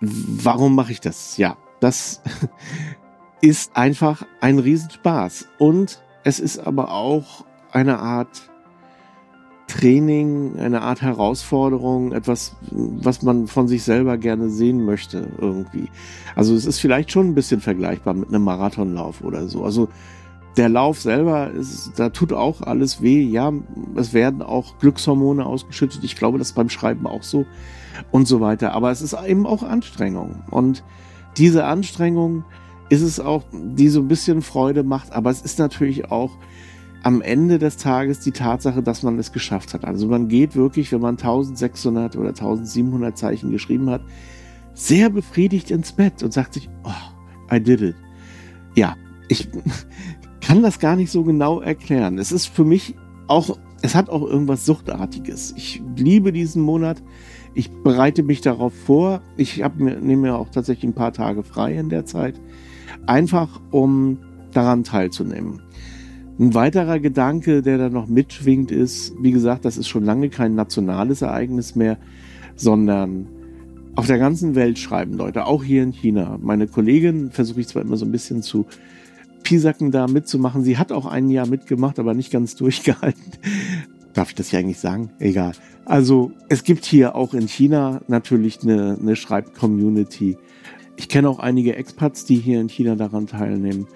Warum 0.00 0.74
mache 0.74 0.90
ich 0.90 1.00
das? 1.00 1.36
Ja, 1.36 1.56
das 1.78 2.22
ist 3.40 3.76
einfach 3.76 4.26
ein 4.40 4.58
Riesenspaß. 4.58 5.46
Und 5.58 6.02
es 6.24 6.40
ist 6.40 6.58
aber 6.58 6.90
auch 6.90 7.44
eine 7.70 8.00
Art 8.00 8.50
Training, 9.68 10.58
eine 10.58 10.80
Art 10.80 11.02
Herausforderung, 11.02 12.12
etwas, 12.12 12.56
was 12.70 13.22
man 13.22 13.46
von 13.46 13.68
sich 13.68 13.84
selber 13.84 14.16
gerne 14.16 14.48
sehen 14.48 14.84
möchte 14.84 15.28
irgendwie. 15.38 15.88
Also 16.34 16.54
es 16.54 16.64
ist 16.64 16.80
vielleicht 16.80 17.12
schon 17.12 17.28
ein 17.28 17.34
bisschen 17.34 17.60
vergleichbar 17.60 18.14
mit 18.14 18.30
einem 18.30 18.42
Marathonlauf 18.42 19.22
oder 19.22 19.46
so. 19.46 19.62
Also 19.62 19.88
der 20.56 20.70
Lauf 20.70 21.00
selber, 21.00 21.50
ist, 21.50 21.92
da 21.96 22.08
tut 22.08 22.32
auch 22.32 22.62
alles 22.62 23.02
weh. 23.02 23.22
Ja, 23.22 23.52
es 23.94 24.12
werden 24.14 24.42
auch 24.42 24.78
Glückshormone 24.78 25.44
ausgeschüttet. 25.44 26.02
Ich 26.02 26.16
glaube, 26.16 26.38
das 26.38 26.48
ist 26.48 26.54
beim 26.54 26.70
Schreiben 26.70 27.06
auch 27.06 27.22
so 27.22 27.46
und 28.10 28.26
so 28.26 28.40
weiter. 28.40 28.72
Aber 28.72 28.90
es 28.90 29.02
ist 29.02 29.14
eben 29.26 29.46
auch 29.46 29.62
Anstrengung. 29.62 30.42
Und 30.50 30.82
diese 31.36 31.66
Anstrengung 31.66 32.44
ist 32.88 33.02
es 33.02 33.20
auch, 33.20 33.44
die 33.52 33.88
so 33.88 34.00
ein 34.00 34.08
bisschen 34.08 34.40
Freude 34.40 34.82
macht. 34.82 35.12
Aber 35.12 35.30
es 35.30 35.42
ist 35.42 35.58
natürlich 35.58 36.10
auch 36.10 36.32
am 37.08 37.22
Ende 37.22 37.58
des 37.58 37.78
Tages 37.78 38.20
die 38.20 38.32
Tatsache, 38.32 38.82
dass 38.82 39.02
man 39.02 39.18
es 39.18 39.32
geschafft 39.32 39.72
hat. 39.72 39.86
Also 39.86 40.06
man 40.08 40.28
geht 40.28 40.54
wirklich, 40.54 40.92
wenn 40.92 41.00
man 41.00 41.16
1600 41.16 42.16
oder 42.16 42.28
1700 42.28 43.16
Zeichen 43.16 43.50
geschrieben 43.50 43.88
hat, 43.88 44.02
sehr 44.74 45.08
befriedigt 45.08 45.70
ins 45.70 45.92
Bett 45.92 46.22
und 46.22 46.34
sagt 46.34 46.52
sich, 46.52 46.68
oh, 46.84 47.54
I 47.54 47.60
did 47.60 47.80
it. 47.80 47.96
Ja, 48.74 48.94
ich 49.28 49.48
kann 50.42 50.62
das 50.62 50.80
gar 50.80 50.96
nicht 50.96 51.10
so 51.10 51.24
genau 51.24 51.62
erklären. 51.62 52.18
Es 52.18 52.30
ist 52.30 52.44
für 52.44 52.66
mich 52.66 52.94
auch, 53.26 53.56
es 53.80 53.94
hat 53.94 54.10
auch 54.10 54.28
irgendwas 54.28 54.66
Suchtartiges. 54.66 55.54
Ich 55.56 55.80
liebe 55.96 56.30
diesen 56.30 56.60
Monat. 56.60 57.02
Ich 57.54 57.70
bereite 57.70 58.22
mich 58.22 58.42
darauf 58.42 58.74
vor. 58.74 59.22
Ich 59.38 59.64
nehme 59.78 60.16
mir 60.16 60.36
auch 60.36 60.50
tatsächlich 60.50 60.90
ein 60.90 60.94
paar 60.94 61.14
Tage 61.14 61.42
frei 61.42 61.74
in 61.74 61.88
der 61.88 62.04
Zeit. 62.04 62.38
Einfach 63.06 63.62
um 63.70 64.18
daran 64.52 64.84
teilzunehmen. 64.84 65.62
Ein 66.38 66.54
weiterer 66.54 67.00
Gedanke, 67.00 67.62
der 67.62 67.78
da 67.78 67.88
noch 67.88 68.06
mitschwingt, 68.06 68.70
ist, 68.70 69.12
wie 69.20 69.32
gesagt, 69.32 69.64
das 69.64 69.76
ist 69.76 69.88
schon 69.88 70.04
lange 70.04 70.28
kein 70.28 70.54
nationales 70.54 71.20
Ereignis 71.20 71.74
mehr, 71.74 71.98
sondern 72.54 73.26
auf 73.96 74.06
der 74.06 74.18
ganzen 74.18 74.54
Welt 74.54 74.78
schreiben 74.78 75.14
Leute, 75.14 75.46
auch 75.46 75.64
hier 75.64 75.82
in 75.82 75.90
China. 75.90 76.38
Meine 76.40 76.68
Kollegin 76.68 77.32
versuche 77.32 77.60
ich 77.60 77.66
zwar 77.66 77.82
immer 77.82 77.96
so 77.96 78.04
ein 78.04 78.12
bisschen 78.12 78.42
zu 78.42 78.66
Piesacken 79.42 79.90
da 79.90 80.06
mitzumachen. 80.06 80.62
Sie 80.62 80.78
hat 80.78 80.92
auch 80.92 81.06
ein 81.06 81.28
Jahr 81.28 81.48
mitgemacht, 81.48 81.98
aber 81.98 82.14
nicht 82.14 82.30
ganz 82.30 82.54
durchgehalten. 82.56 83.32
Darf 84.14 84.28
ich 84.28 84.36
das 84.36 84.50
hier 84.50 84.60
eigentlich 84.60 84.78
sagen? 84.78 85.10
Egal. 85.18 85.52
Also 85.86 86.30
es 86.48 86.62
gibt 86.62 86.84
hier 86.84 87.16
auch 87.16 87.34
in 87.34 87.48
China 87.48 88.00
natürlich 88.06 88.62
eine, 88.62 88.96
eine 89.00 89.16
Schreib-Community. 89.16 90.36
Ich 90.96 91.08
kenne 91.08 91.28
auch 91.28 91.40
einige 91.40 91.74
Expats, 91.74 92.24
die 92.24 92.36
hier 92.36 92.60
in 92.60 92.68
China 92.68 92.94
daran 92.94 93.26
teilnehmen. 93.26 93.88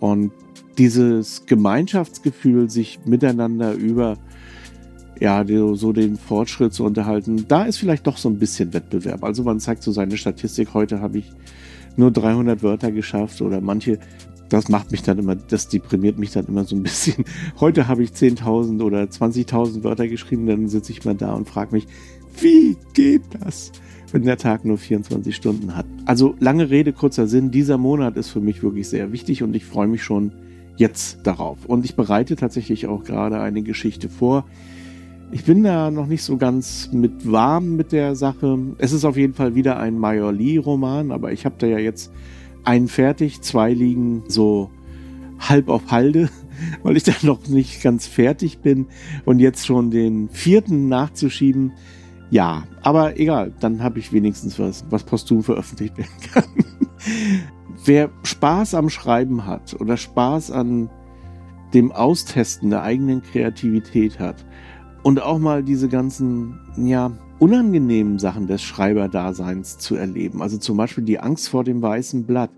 Und 0.00 0.32
dieses 0.78 1.46
Gemeinschaftsgefühl, 1.46 2.70
sich 2.70 3.00
miteinander 3.04 3.72
über 3.74 4.16
ja, 5.20 5.44
so 5.74 5.92
den 5.92 6.16
Fortschritt 6.16 6.74
zu 6.74 6.84
unterhalten, 6.84 7.46
da 7.48 7.64
ist 7.64 7.78
vielleicht 7.78 8.06
doch 8.06 8.18
so 8.18 8.28
ein 8.28 8.38
bisschen 8.38 8.74
Wettbewerb. 8.74 9.24
Also 9.24 9.44
man 9.44 9.60
zeigt 9.60 9.82
so 9.82 9.92
seine 9.92 10.16
Statistik, 10.16 10.74
heute 10.74 11.00
habe 11.00 11.18
ich 11.18 11.32
nur 11.96 12.10
300 12.10 12.62
Wörter 12.62 12.92
geschafft 12.92 13.40
oder 13.40 13.60
manche, 13.60 13.98
das 14.50 14.68
macht 14.68 14.92
mich 14.92 15.02
dann 15.02 15.18
immer, 15.18 15.34
das 15.34 15.68
deprimiert 15.68 16.18
mich 16.18 16.32
dann 16.32 16.46
immer 16.46 16.64
so 16.64 16.76
ein 16.76 16.82
bisschen. 16.82 17.24
Heute 17.58 17.88
habe 17.88 18.04
ich 18.04 18.10
10.000 18.10 18.80
oder 18.80 19.02
20.000 19.02 19.82
Wörter 19.82 20.06
geschrieben, 20.06 20.46
dann 20.46 20.68
sitze 20.68 20.92
ich 20.92 21.04
mal 21.04 21.16
da 21.16 21.32
und 21.32 21.48
frage 21.48 21.74
mich, 21.74 21.88
wie 22.40 22.76
geht 22.92 23.22
das, 23.40 23.72
wenn 24.12 24.22
der 24.22 24.36
Tag 24.36 24.64
nur 24.64 24.78
24 24.78 25.34
Stunden 25.34 25.74
hat? 25.74 25.86
Also 26.04 26.36
lange 26.38 26.70
Rede, 26.70 26.92
kurzer 26.92 27.26
Sinn, 27.26 27.50
dieser 27.50 27.78
Monat 27.78 28.16
ist 28.16 28.28
für 28.28 28.40
mich 28.40 28.62
wirklich 28.62 28.88
sehr 28.88 29.10
wichtig 29.10 29.42
und 29.42 29.56
ich 29.56 29.64
freue 29.64 29.88
mich 29.88 30.04
schon 30.04 30.32
jetzt 30.76 31.20
darauf. 31.24 31.64
Und 31.66 31.84
ich 31.84 31.96
bereite 31.96 32.36
tatsächlich 32.36 32.86
auch 32.86 33.04
gerade 33.04 33.40
eine 33.40 33.62
Geschichte 33.62 34.08
vor. 34.08 34.44
Ich 35.32 35.44
bin 35.44 35.64
da 35.64 35.90
noch 35.90 36.06
nicht 36.06 36.22
so 36.22 36.36
ganz 36.36 36.90
mit 36.92 37.30
warm 37.30 37.76
mit 37.76 37.92
der 37.92 38.14
Sache. 38.14 38.58
Es 38.78 38.92
ist 38.92 39.04
auf 39.04 39.16
jeden 39.16 39.34
Fall 39.34 39.54
wieder 39.54 39.78
ein 39.78 39.98
Major 39.98 40.32
Lee-Roman, 40.32 41.10
aber 41.10 41.32
ich 41.32 41.44
habe 41.44 41.56
da 41.58 41.66
ja 41.66 41.78
jetzt 41.78 42.12
einen 42.64 42.88
fertig, 42.88 43.40
zwei 43.42 43.72
liegen 43.72 44.24
so 44.28 44.70
halb 45.38 45.68
auf 45.68 45.90
Halde, 45.90 46.28
weil 46.82 46.96
ich 46.96 47.02
da 47.02 47.12
noch 47.22 47.48
nicht 47.48 47.82
ganz 47.82 48.06
fertig 48.06 48.58
bin 48.58 48.86
und 49.24 49.40
jetzt 49.40 49.66
schon 49.66 49.90
den 49.90 50.28
vierten 50.28 50.88
nachzuschieben. 50.88 51.72
Ja, 52.30 52.64
aber 52.82 53.18
egal, 53.18 53.52
dann 53.60 53.82
habe 53.82 53.98
ich 53.98 54.12
wenigstens 54.12 54.58
was, 54.58 54.84
was 54.90 55.04
posthum 55.04 55.42
veröffentlicht 55.42 55.96
werden 55.96 56.10
kann. 56.32 56.44
wer 57.84 58.10
Spaß 58.22 58.74
am 58.74 58.88
Schreiben 58.88 59.46
hat 59.46 59.78
oder 59.80 59.96
Spaß 59.96 60.50
an 60.50 60.90
dem 61.74 61.92
Austesten 61.92 62.70
der 62.70 62.82
eigenen 62.82 63.22
Kreativität 63.22 64.18
hat 64.18 64.46
und 65.02 65.20
auch 65.20 65.38
mal 65.38 65.62
diese 65.62 65.88
ganzen, 65.88 66.58
ja, 66.76 67.12
unangenehmen 67.38 68.18
Sachen 68.18 68.46
des 68.46 68.62
Schreiberdaseins 68.62 69.78
zu 69.78 69.94
erleben. 69.94 70.40
Also 70.40 70.56
zum 70.58 70.76
Beispiel 70.76 71.04
die 71.04 71.20
Angst 71.20 71.48
vor 71.48 71.64
dem 71.64 71.82
weißen 71.82 72.24
Blatt, 72.24 72.50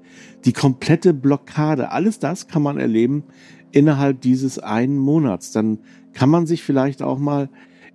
die 0.44 0.52
komplette 0.52 1.12
Blockade, 1.14 1.90
alles 1.90 2.20
das 2.20 2.46
kann 2.46 2.62
man 2.62 2.78
erleben 2.78 3.24
innerhalb 3.72 4.20
dieses 4.20 4.58
einen 4.58 4.96
Monats. 4.96 5.52
Dann 5.52 5.78
kann 6.12 6.30
man 6.30 6.46
sich 6.46 6.62
vielleicht 6.62 7.02
auch 7.02 7.18
mal 7.18 7.48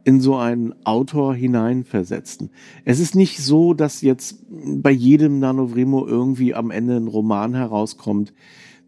in 0.03 0.19
so 0.19 0.35
einen 0.35 0.73
Autor 0.85 1.33
hineinversetzen. 1.33 2.49
Es 2.83 2.99
ist 2.99 3.15
nicht 3.15 3.39
so, 3.39 3.73
dass 3.73 4.01
jetzt 4.01 4.43
bei 4.49 4.91
jedem 4.91 5.39
Nanovrimo 5.39 6.05
irgendwie 6.05 6.53
am 6.53 6.71
Ende 6.71 6.97
ein 6.97 7.07
Roman 7.07 7.53
herauskommt, 7.53 8.33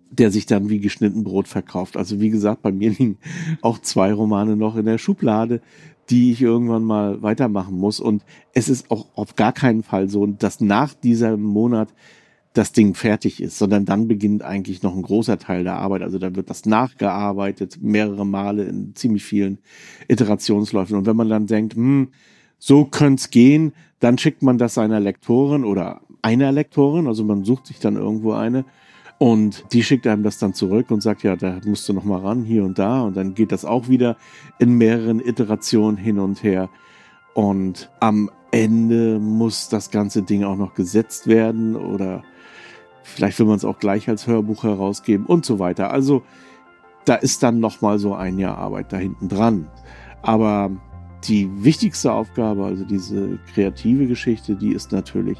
der 0.10 0.31
sich 0.31 0.45
dann 0.45 0.69
wie 0.69 0.79
geschnitten 0.79 1.24
Brot 1.24 1.48
verkauft. 1.48 1.98
Also 1.98 2.19
wie 2.19 2.29
gesagt, 2.29 2.62
bei 2.62 2.72
mir 2.72 2.89
liegen 2.98 3.17
auch 3.62 3.79
zwei 3.79 4.13
Romane 4.13 4.55
noch 4.55 4.75
in 4.75 4.86
der 4.86 4.98
Schublade, 4.98 5.62
die 6.10 6.31
ich 6.31 6.41
irgendwann 6.41 6.84
mal 6.84 7.22
weitermachen 7.22 7.77
muss. 7.77 8.00
Und 8.00 8.24
es 8.53 8.69
ist 8.69 8.91
auch 8.91 9.07
auf 9.15 9.36
gar 9.36 9.53
keinen 9.53 9.84
Fall 9.84 10.10
so, 10.10 10.25
dass 10.27 10.60
nach 10.62 10.93
diesem 10.93 11.41
Monat 11.41 11.93
das 12.57 12.71
Ding 12.71 12.95
fertig 12.95 13.41
ist, 13.41 13.57
sondern 13.57 13.85
dann 13.85 14.07
beginnt 14.07 14.41
eigentlich 14.41 14.81
noch 14.81 14.95
ein 14.95 15.01
großer 15.01 15.38
Teil 15.38 15.63
der 15.63 15.75
Arbeit. 15.75 16.01
Also 16.01 16.17
da 16.17 16.35
wird 16.35 16.50
das 16.50 16.65
nachgearbeitet, 16.65 17.79
mehrere 17.81 18.25
Male 18.25 18.63
in 18.63 18.95
ziemlich 18.95 19.24
vielen 19.24 19.59
Iterationsläufen. 20.07 20.95
Und 20.95 21.05
wenn 21.05 21.17
man 21.17 21.29
dann 21.29 21.47
denkt, 21.47 21.75
hm, 21.75 22.09
so 22.57 22.85
könnte 22.85 23.21
es 23.21 23.29
gehen, 23.29 23.74
dann 24.00 24.17
schickt 24.17 24.41
man 24.41 24.57
das 24.57 24.75
seiner 24.75 25.00
Lektorin 25.00 25.65
oder 25.65 26.01
einer 26.21 26.51
Lektorin, 26.51 27.07
also 27.07 27.24
man 27.24 27.43
sucht 27.43 27.67
sich 27.67 27.79
dann 27.79 27.97
irgendwo 27.97 28.31
eine 28.31 28.65
und 29.17 29.65
die 29.71 29.83
schickt 29.83 30.07
einem 30.07 30.24
das 30.24 30.39
dann 30.39 30.53
zurück 30.53 30.91
und 30.91 31.01
sagt, 31.01 31.24
ja, 31.24 31.35
da 31.35 31.59
musst 31.65 31.88
du 31.88 31.93
noch 31.93 32.03
mal 32.03 32.19
ran, 32.19 32.43
hier 32.43 32.63
und 32.63 32.77
da. 32.79 33.01
Und 33.01 33.15
dann 33.15 33.33
geht 33.33 33.51
das 33.51 33.63
auch 33.63 33.88
wieder 33.88 34.17
in 34.59 34.77
mehreren 34.77 35.19
Iterationen 35.19 35.97
hin 35.97 36.19
und 36.19 36.43
her. 36.43 36.69
Und 37.33 37.89
am 38.00 38.29
Ende 38.51 39.19
muss 39.19 39.69
das 39.69 39.89
ganze 39.89 40.21
Ding 40.21 40.43
auch 40.43 40.57
noch 40.57 40.74
gesetzt 40.74 41.27
werden 41.27 41.75
oder 41.75 42.24
Vielleicht 43.07 43.38
will 43.38 43.45
man 43.45 43.57
es 43.57 43.65
auch 43.65 43.77
gleich 43.77 44.09
als 44.09 44.25
Hörbuch 44.25 44.63
herausgeben 44.63 45.27
und 45.27 45.45
so 45.45 45.59
weiter. 45.59 45.91
Also 45.91 46.24
da 47.05 47.13
ist 47.13 47.43
dann 47.43 47.59
noch 47.59 47.79
mal 47.81 48.00
so 48.00 48.15
ein 48.15 48.39
Jahr 48.39 48.57
Arbeit 48.57 48.91
da 48.91 48.97
hinten 48.97 49.29
dran. 49.29 49.67
Aber 50.24 50.71
die 51.24 51.47
wichtigste 51.63 52.12
Aufgabe, 52.12 52.65
also 52.65 52.83
diese 52.83 53.38
kreative 53.53 54.07
Geschichte, 54.07 54.55
die 54.55 54.74
ist 54.74 54.91
natürlich 54.91 55.38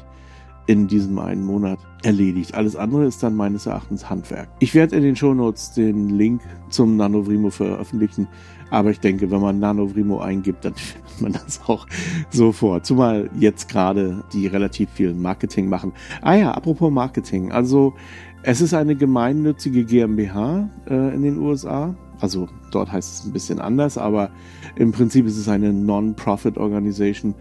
in 0.66 0.88
diesem 0.88 1.18
einen 1.18 1.44
Monat 1.44 1.78
erledigt. 2.02 2.54
Alles 2.54 2.76
andere 2.76 3.06
ist 3.06 3.22
dann 3.22 3.34
meines 3.34 3.66
Erachtens 3.66 4.10
Handwerk. 4.10 4.48
Ich 4.58 4.74
werde 4.74 4.96
in 4.96 5.02
den 5.02 5.16
Shownotes 5.16 5.72
den 5.72 6.10
Link 6.10 6.40
zum 6.70 6.96
Nanovrimo 6.96 7.50
veröffentlichen, 7.50 8.28
aber 8.70 8.90
ich 8.90 9.00
denke, 9.00 9.30
wenn 9.30 9.40
man 9.40 9.58
Nanovrimo 9.58 10.18
eingibt, 10.18 10.64
dann 10.64 10.74
findet 10.76 11.20
man 11.20 11.32
das 11.32 11.60
auch 11.66 11.86
sofort. 12.30 12.84
Zumal 12.84 13.30
jetzt 13.38 13.68
gerade 13.68 14.24
die 14.32 14.46
relativ 14.46 14.90
viel 14.90 15.14
Marketing 15.14 15.68
machen. 15.68 15.92
Ah 16.20 16.34
ja, 16.34 16.52
apropos 16.52 16.90
Marketing. 16.90 17.52
Also 17.52 17.94
es 18.42 18.60
ist 18.60 18.74
eine 18.74 18.94
gemeinnützige 18.94 19.84
GmbH 19.84 20.68
äh, 20.88 21.14
in 21.14 21.22
den 21.22 21.38
USA. 21.38 21.94
Also 22.20 22.48
dort 22.70 22.90
heißt 22.90 23.12
es 23.12 23.26
ein 23.26 23.32
bisschen 23.32 23.60
anders, 23.60 23.98
aber 23.98 24.30
im 24.76 24.92
Prinzip 24.92 25.26
ist 25.26 25.36
es 25.36 25.48
eine 25.48 25.72
Non-Profit 25.72 26.56
Organisation 26.56 27.34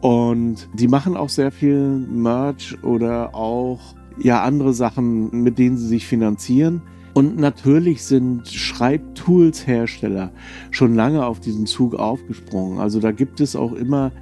und 0.00 0.68
die 0.74 0.88
machen 0.88 1.16
auch 1.16 1.28
sehr 1.28 1.50
viel 1.50 1.98
Merch 1.98 2.76
oder 2.82 3.34
auch 3.34 3.80
ja 4.20 4.42
andere 4.42 4.72
Sachen, 4.72 5.42
mit 5.42 5.58
denen 5.58 5.76
sie 5.76 5.86
sich 5.86 6.06
finanzieren. 6.06 6.82
Und 7.14 7.36
natürlich 7.36 8.04
sind 8.04 8.46
Schreibtools-Hersteller 8.46 10.30
schon 10.70 10.94
lange 10.94 11.26
auf 11.26 11.40
diesen 11.40 11.66
Zug 11.66 11.94
aufgesprungen. 11.96 12.78
Also 12.78 13.00
da 13.00 13.10
gibt 13.10 13.40
es 13.40 13.56
auch 13.56 13.72
immer 13.72 14.12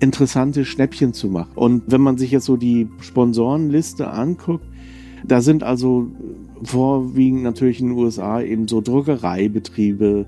interessante 0.00 0.64
Schnäppchen 0.64 1.12
zu 1.12 1.28
machen. 1.28 1.52
Und 1.54 1.82
wenn 1.86 2.00
man 2.00 2.16
sich 2.16 2.30
jetzt 2.30 2.46
so 2.46 2.56
die 2.56 2.88
Sponsorenliste 3.00 4.10
anguckt, 4.10 4.64
da 5.24 5.40
sind 5.40 5.62
also 5.62 6.08
vorwiegend 6.62 7.42
natürlich 7.42 7.80
in 7.80 7.88
den 7.88 7.98
USA 7.98 8.40
eben 8.40 8.66
so 8.66 8.80
Druckereibetriebe, 8.80 10.26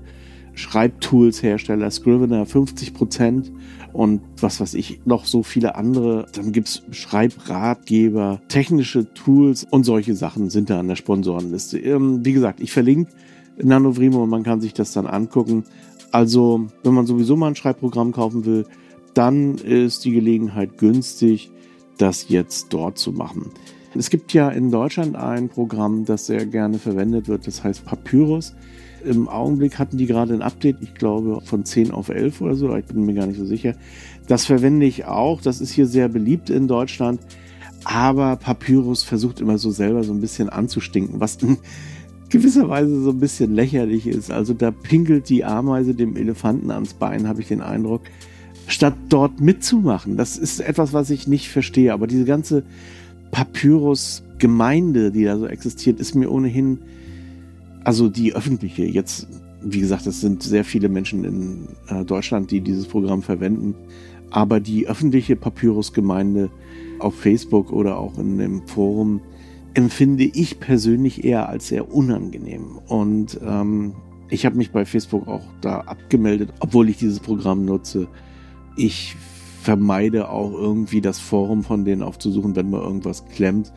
Schreibtools-Hersteller, 0.55 1.91
Scrivener 1.91 2.45
50 2.45 2.93
Prozent 2.93 3.51
und 3.93 4.21
was 4.39 4.59
weiß 4.59 4.73
ich, 4.73 5.01
noch 5.05 5.25
so 5.25 5.43
viele 5.43 5.75
andere. 5.75 6.25
Dann 6.33 6.51
gibt's 6.51 6.83
Schreibratgeber, 6.91 8.41
technische 8.47 9.13
Tools 9.13 9.65
und 9.69 9.83
solche 9.83 10.15
Sachen 10.15 10.49
sind 10.49 10.69
da 10.69 10.79
an 10.79 10.87
der 10.87 10.95
Sponsorenliste. 10.95 11.79
Ähm, 11.79 12.25
wie 12.25 12.33
gesagt, 12.33 12.59
ich 12.59 12.71
verlinke 12.71 13.11
Nanovrimo 13.61 14.23
und 14.23 14.29
man 14.29 14.43
kann 14.43 14.61
sich 14.61 14.73
das 14.73 14.93
dann 14.93 15.07
angucken. 15.07 15.63
Also, 16.11 16.67
wenn 16.83 16.93
man 16.93 17.05
sowieso 17.05 17.35
mal 17.35 17.47
ein 17.47 17.55
Schreibprogramm 17.55 18.11
kaufen 18.11 18.45
will, 18.45 18.65
dann 19.13 19.55
ist 19.55 20.05
die 20.05 20.11
Gelegenheit 20.11 20.77
günstig, 20.77 21.51
das 21.97 22.27
jetzt 22.29 22.67
dort 22.73 22.97
zu 22.97 23.11
machen. 23.11 23.51
Es 23.97 24.09
gibt 24.09 24.33
ja 24.33 24.49
in 24.49 24.71
Deutschland 24.71 25.15
ein 25.15 25.47
Programm, 25.47 26.03
das 26.03 26.25
sehr 26.25 26.45
gerne 26.45 26.79
verwendet 26.79 27.29
wird, 27.29 27.47
das 27.47 27.63
heißt 27.63 27.85
Papyrus. 27.85 28.53
Im 29.05 29.27
Augenblick 29.27 29.79
hatten 29.79 29.97
die 29.97 30.05
gerade 30.05 30.33
ein 30.33 30.41
Update, 30.41 30.77
ich 30.81 30.93
glaube 30.95 31.41
von 31.45 31.63
10 31.63 31.91
auf 31.91 32.09
11 32.09 32.41
oder 32.41 32.55
so, 32.55 32.75
ich 32.75 32.85
bin 32.85 33.05
mir 33.05 33.13
gar 33.13 33.27
nicht 33.27 33.37
so 33.37 33.45
sicher. 33.45 33.75
Das 34.27 34.45
verwende 34.45 34.85
ich 34.85 35.05
auch, 35.05 35.41
das 35.41 35.61
ist 35.61 35.71
hier 35.71 35.85
sehr 35.85 36.09
beliebt 36.09 36.49
in 36.49 36.67
Deutschland. 36.67 37.19
Aber 37.83 38.35
Papyrus 38.35 39.03
versucht 39.03 39.39
immer 39.39 39.59
so 39.59 39.69
selber 39.69 40.03
so 40.03 40.11
ein 40.11 40.21
bisschen 40.21 40.49
anzustinken, 40.49 41.19
was 41.19 41.35
in 41.35 41.57
gewisser 42.29 42.67
Weise 42.67 43.01
so 43.01 43.11
ein 43.11 43.19
bisschen 43.19 43.53
lächerlich 43.53 44.07
ist. 44.07 44.31
Also 44.31 44.53
da 44.53 44.71
pinkelt 44.71 45.29
die 45.29 45.45
Ameise 45.45 45.93
dem 45.93 46.17
Elefanten 46.17 46.71
ans 46.71 46.95
Bein, 46.95 47.27
habe 47.27 47.41
ich 47.41 47.47
den 47.47 47.61
Eindruck, 47.61 48.01
statt 48.67 48.95
dort 49.09 49.39
mitzumachen. 49.39 50.17
Das 50.17 50.37
ist 50.37 50.59
etwas, 50.59 50.93
was 50.93 51.11
ich 51.11 51.27
nicht 51.27 51.49
verstehe. 51.49 51.93
Aber 51.93 52.07
diese 52.07 52.25
ganze 52.25 52.63
Papyrus-Gemeinde, 53.31 55.11
die 55.11 55.25
da 55.25 55.37
so 55.37 55.45
existiert, 55.45 55.99
ist 55.99 56.15
mir 56.15 56.31
ohnehin 56.31 56.79
also 57.85 58.09
die 58.09 58.33
öffentliche, 58.33 58.83
jetzt, 58.83 59.27
wie 59.61 59.79
gesagt, 59.79 60.05
es 60.07 60.19
sind 60.19 60.43
sehr 60.43 60.65
viele 60.65 60.89
Menschen 60.89 61.23
in 61.23 61.67
äh, 61.87 62.03
Deutschland, 62.03 62.51
die 62.51 62.59
dieses 62.59 62.87
Programm 62.87 63.21
verwenden, 63.21 63.75
aber 64.31 64.59
die 64.59 64.87
öffentliche 64.87 65.35
Papyrus-Gemeinde 65.35 66.49
auf 66.99 67.15
Facebook 67.15 67.71
oder 67.71 67.97
auch 67.97 68.17
in 68.17 68.37
dem 68.39 68.67
Forum 68.67 69.21
empfinde 69.75 70.23
ich 70.23 70.59
persönlich 70.59 71.23
eher 71.23 71.47
als 71.47 71.67
sehr 71.67 71.93
unangenehm. 71.93 72.79
Und 72.87 73.39
ähm, 73.45 73.93
ich 74.29 74.45
habe 74.45 74.55
mich 74.57 74.71
bei 74.71 74.83
Facebook 74.85 75.27
auch 75.27 75.43
da 75.61 75.81
abgemeldet, 75.81 76.53
obwohl 76.61 76.89
ich 76.89 76.97
dieses 76.97 77.19
Programm 77.19 77.65
nutze. 77.65 78.07
Ich 78.77 79.15
vermeide 79.61 80.29
auch 80.29 80.51
irgendwie 80.53 81.01
das 81.01 81.19
Forum 81.19 81.63
von 81.63 81.85
denen 81.85 82.01
aufzusuchen, 82.01 82.55
wenn 82.55 82.69
mal 82.69 82.81
irgendwas 82.81 83.27
klemmt 83.27 83.71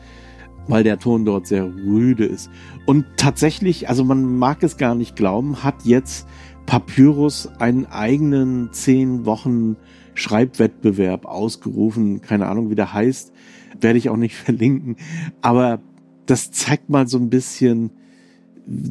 weil 0.69 0.83
der 0.83 0.99
Ton 0.99 1.25
dort 1.25 1.47
sehr 1.47 1.65
rüde 1.65 2.25
ist. 2.25 2.49
Und 2.85 3.05
tatsächlich, 3.17 3.89
also 3.89 4.05
man 4.05 4.37
mag 4.37 4.63
es 4.63 4.77
gar 4.77 4.95
nicht 4.95 5.15
glauben, 5.15 5.63
hat 5.63 5.83
jetzt 5.83 6.27
Papyrus 6.65 7.49
einen 7.59 7.87
eigenen 7.87 8.69
zehn 8.71 9.25
Wochen 9.25 9.75
Schreibwettbewerb 10.13 11.25
ausgerufen. 11.25 12.21
Keine 12.21 12.47
Ahnung, 12.47 12.69
wie 12.69 12.75
der 12.75 12.93
heißt. 12.93 13.33
Werde 13.81 13.97
ich 13.97 14.09
auch 14.09 14.17
nicht 14.17 14.35
verlinken. 14.35 14.95
Aber 15.41 15.81
das 16.27 16.51
zeigt 16.51 16.89
mal 16.89 17.07
so 17.07 17.17
ein 17.17 17.29
bisschen 17.29 17.89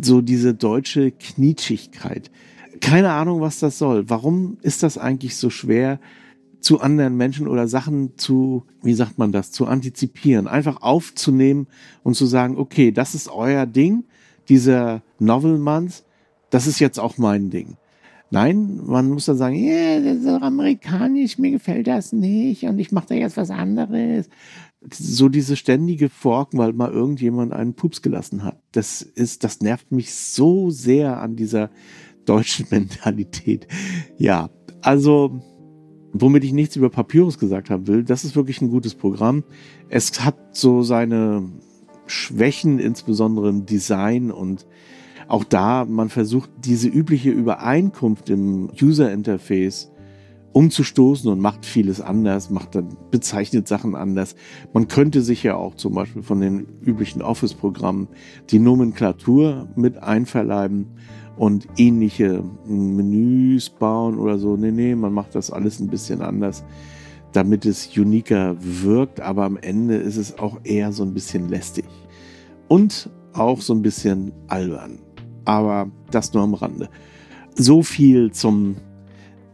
so 0.02 0.20
diese 0.20 0.54
deutsche 0.54 1.12
Knietschigkeit. 1.12 2.32
Keine 2.80 3.12
Ahnung, 3.12 3.40
was 3.40 3.60
das 3.60 3.78
soll. 3.78 4.10
Warum 4.10 4.58
ist 4.62 4.82
das 4.82 4.98
eigentlich 4.98 5.36
so 5.36 5.48
schwer, 5.48 6.00
zu 6.60 6.80
anderen 6.80 7.16
Menschen 7.16 7.46
oder 7.46 7.68
Sachen 7.68 8.18
zu, 8.18 8.64
wie 8.82 8.94
sagt 8.94 9.18
man 9.18 9.32
das, 9.32 9.52
zu 9.52 9.66
antizipieren, 9.66 10.46
einfach 10.48 10.82
aufzunehmen 10.82 11.66
und 12.02 12.14
zu 12.14 12.26
sagen, 12.26 12.56
okay, 12.56 12.90
das 12.90 13.14
ist 13.14 13.28
euer 13.28 13.66
Ding, 13.66 14.04
dieser 14.48 15.02
Novel 15.18 15.58
Month, 15.58 16.04
das 16.50 16.66
ist 16.66 16.80
jetzt 16.80 16.98
auch 16.98 17.18
mein 17.18 17.50
Ding. 17.50 17.76
Nein, 18.30 18.80
man 18.84 19.08
muss 19.08 19.24
dann 19.24 19.38
sagen, 19.38 19.56
yeah, 19.56 20.00
das 20.00 20.18
ist 20.18 20.26
amerikanisch, 20.26 21.38
mir 21.38 21.50
gefällt 21.50 21.86
das 21.86 22.12
nicht 22.12 22.64
und 22.64 22.78
ich 22.78 22.92
mache 22.92 23.08
da 23.08 23.14
jetzt 23.14 23.38
was 23.38 23.50
anderes. 23.50 24.28
So 24.92 25.28
diese 25.28 25.56
ständige 25.56 26.08
Forken, 26.08 26.58
weil 26.58 26.72
mal 26.72 26.92
irgendjemand 26.92 27.52
einen 27.52 27.74
Pups 27.74 28.02
gelassen 28.02 28.44
hat. 28.44 28.60
Das 28.72 29.02
ist, 29.02 29.44
das 29.44 29.60
nervt 29.60 29.90
mich 29.90 30.14
so 30.14 30.70
sehr 30.70 31.20
an 31.20 31.36
dieser 31.36 31.70
deutschen 32.26 32.66
Mentalität. 32.70 33.66
Ja, 34.18 34.50
also 34.82 35.40
Womit 36.12 36.44
ich 36.44 36.52
nichts 36.52 36.76
über 36.76 36.90
Papyrus 36.90 37.38
gesagt 37.38 37.70
haben 37.70 37.86
will, 37.86 38.02
das 38.02 38.24
ist 38.24 38.34
wirklich 38.34 38.60
ein 38.62 38.70
gutes 38.70 38.94
Programm. 38.94 39.44
Es 39.88 40.24
hat 40.24 40.56
so 40.56 40.82
seine 40.82 41.44
Schwächen, 42.06 42.78
insbesondere 42.78 43.50
im 43.50 43.66
Design 43.66 44.30
und 44.30 44.66
auch 45.28 45.44
da, 45.44 45.84
man 45.84 46.08
versucht 46.08 46.50
diese 46.64 46.88
übliche 46.88 47.30
Übereinkunft 47.30 48.30
im 48.30 48.70
User 48.80 49.12
Interface 49.12 49.90
umzustoßen 50.52 51.30
und 51.30 51.40
macht 51.40 51.66
vieles 51.66 52.00
anders, 52.00 52.48
macht 52.48 52.74
dann 52.74 52.96
bezeichnet 53.10 53.68
Sachen 53.68 53.94
anders. 53.94 54.34
Man 54.72 54.88
könnte 54.88 55.20
sich 55.20 55.42
ja 55.42 55.54
auch 55.56 55.74
zum 55.74 55.94
Beispiel 55.94 56.22
von 56.22 56.40
den 56.40 56.66
üblichen 56.82 57.20
Office-Programmen 57.20 58.08
die 58.50 58.58
Nomenklatur 58.58 59.68
mit 59.76 60.02
einverleiben 60.02 60.86
und 61.38 61.68
ähnliche 61.76 62.42
Menüs 62.66 63.70
bauen 63.70 64.18
oder 64.18 64.38
so. 64.38 64.56
Nee, 64.56 64.72
nee, 64.72 64.94
man 64.94 65.12
macht 65.12 65.34
das 65.34 65.50
alles 65.50 65.80
ein 65.80 65.88
bisschen 65.88 66.20
anders, 66.20 66.64
damit 67.32 67.64
es 67.64 67.96
uniker 67.96 68.56
wirkt, 68.58 69.20
aber 69.20 69.44
am 69.44 69.56
Ende 69.56 69.96
ist 69.96 70.16
es 70.16 70.38
auch 70.38 70.58
eher 70.64 70.92
so 70.92 71.04
ein 71.04 71.14
bisschen 71.14 71.48
lästig. 71.48 71.84
Und 72.66 73.08
auch 73.32 73.60
so 73.60 73.72
ein 73.72 73.82
bisschen 73.82 74.32
albern. 74.48 74.98
Aber 75.44 75.90
das 76.10 76.34
nur 76.34 76.42
am 76.42 76.54
Rande. 76.54 76.90
So 77.54 77.82
viel 77.82 78.32
zum 78.32 78.76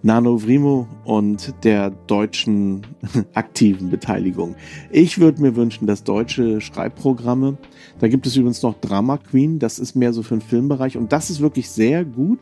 Nanovrimo 0.04 0.86
und 1.04 1.54
der 1.64 1.88
deutschen 1.88 2.82
aktiven 3.32 3.88
Beteiligung. 3.88 4.54
Ich 4.92 5.18
würde 5.18 5.40
mir 5.40 5.56
wünschen, 5.56 5.86
dass 5.86 6.04
deutsche 6.04 6.60
Schreibprogramme, 6.60 7.56
da 8.00 8.08
gibt 8.08 8.26
es 8.26 8.36
übrigens 8.36 8.62
noch 8.62 8.78
Drama 8.80 9.16
Queen, 9.16 9.58
das 9.58 9.78
ist 9.78 9.94
mehr 9.94 10.12
so 10.12 10.22
für 10.22 10.36
den 10.36 10.42
Filmbereich 10.42 10.98
und 10.98 11.12
das 11.12 11.30
ist 11.30 11.40
wirklich 11.40 11.70
sehr 11.70 12.04
gut. 12.04 12.40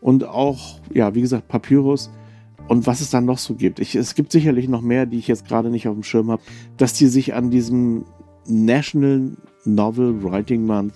Und 0.00 0.24
auch, 0.24 0.80
ja, 0.94 1.14
wie 1.14 1.20
gesagt, 1.20 1.48
Papyrus 1.48 2.10
und 2.68 2.86
was 2.86 3.02
es 3.02 3.10
dann 3.10 3.26
noch 3.26 3.38
so 3.38 3.54
gibt. 3.54 3.80
Ich, 3.80 3.94
es 3.94 4.14
gibt 4.14 4.32
sicherlich 4.32 4.66
noch 4.66 4.80
mehr, 4.80 5.04
die 5.04 5.18
ich 5.18 5.28
jetzt 5.28 5.46
gerade 5.46 5.68
nicht 5.68 5.88
auf 5.88 5.94
dem 5.94 6.04
Schirm 6.04 6.30
habe, 6.30 6.42
dass 6.78 6.94
die 6.94 7.08
sich 7.08 7.34
an 7.34 7.50
diesem 7.50 8.06
National 8.46 9.36
Novel 9.66 10.22
Writing 10.22 10.64
Month 10.64 10.94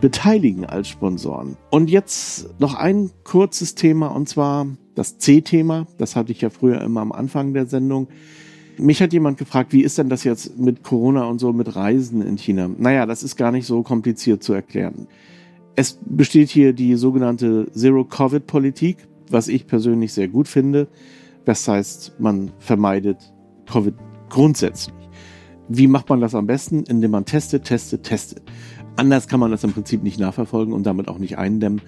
beteiligen 0.00 0.64
als 0.64 0.88
Sponsoren. 0.88 1.58
Und 1.70 1.90
jetzt 1.90 2.58
noch 2.60 2.74
ein 2.74 3.10
kurzes 3.24 3.74
Thema 3.74 4.06
und 4.06 4.26
zwar 4.26 4.66
das 4.98 5.18
C-Thema. 5.18 5.86
Das 5.96 6.16
hatte 6.16 6.32
ich 6.32 6.40
ja 6.40 6.50
früher 6.50 6.80
immer 6.80 7.00
am 7.00 7.12
Anfang 7.12 7.54
der 7.54 7.66
Sendung. 7.66 8.08
Mich 8.78 9.00
hat 9.00 9.12
jemand 9.12 9.38
gefragt, 9.38 9.72
wie 9.72 9.82
ist 9.82 9.98
denn 9.98 10.08
das 10.08 10.24
jetzt 10.24 10.58
mit 10.58 10.82
Corona 10.82 11.24
und 11.24 11.38
so 11.38 11.52
mit 11.52 11.74
Reisen 11.74 12.20
in 12.22 12.36
China? 12.36 12.68
Naja, 12.76 13.06
das 13.06 13.22
ist 13.22 13.36
gar 13.36 13.52
nicht 13.52 13.66
so 13.66 13.82
kompliziert 13.82 14.42
zu 14.42 14.52
erklären. 14.52 15.06
Es 15.76 15.98
besteht 16.04 16.48
hier 16.50 16.72
die 16.72 16.96
sogenannte 16.96 17.70
Zero-Covid-Politik, 17.72 19.08
was 19.30 19.48
ich 19.48 19.66
persönlich 19.66 20.12
sehr 20.12 20.28
gut 20.28 20.48
finde. 20.48 20.88
Das 21.44 21.66
heißt, 21.66 22.14
man 22.18 22.50
vermeidet 22.58 23.32
Covid 23.66 23.94
grundsätzlich. 24.28 24.94
Wie 25.68 25.86
macht 25.86 26.08
man 26.08 26.20
das 26.20 26.34
am 26.34 26.46
besten? 26.46 26.84
Indem 26.84 27.12
man 27.12 27.24
testet, 27.24 27.64
testet, 27.64 28.02
testet. 28.02 28.42
Anders 28.98 29.28
kann 29.28 29.38
man 29.38 29.52
das 29.52 29.62
im 29.62 29.72
Prinzip 29.72 30.02
nicht 30.02 30.18
nachverfolgen 30.18 30.74
und 30.74 30.84
damit 30.84 31.06
auch 31.06 31.18
nicht 31.18 31.38
eindämmen. 31.38 31.80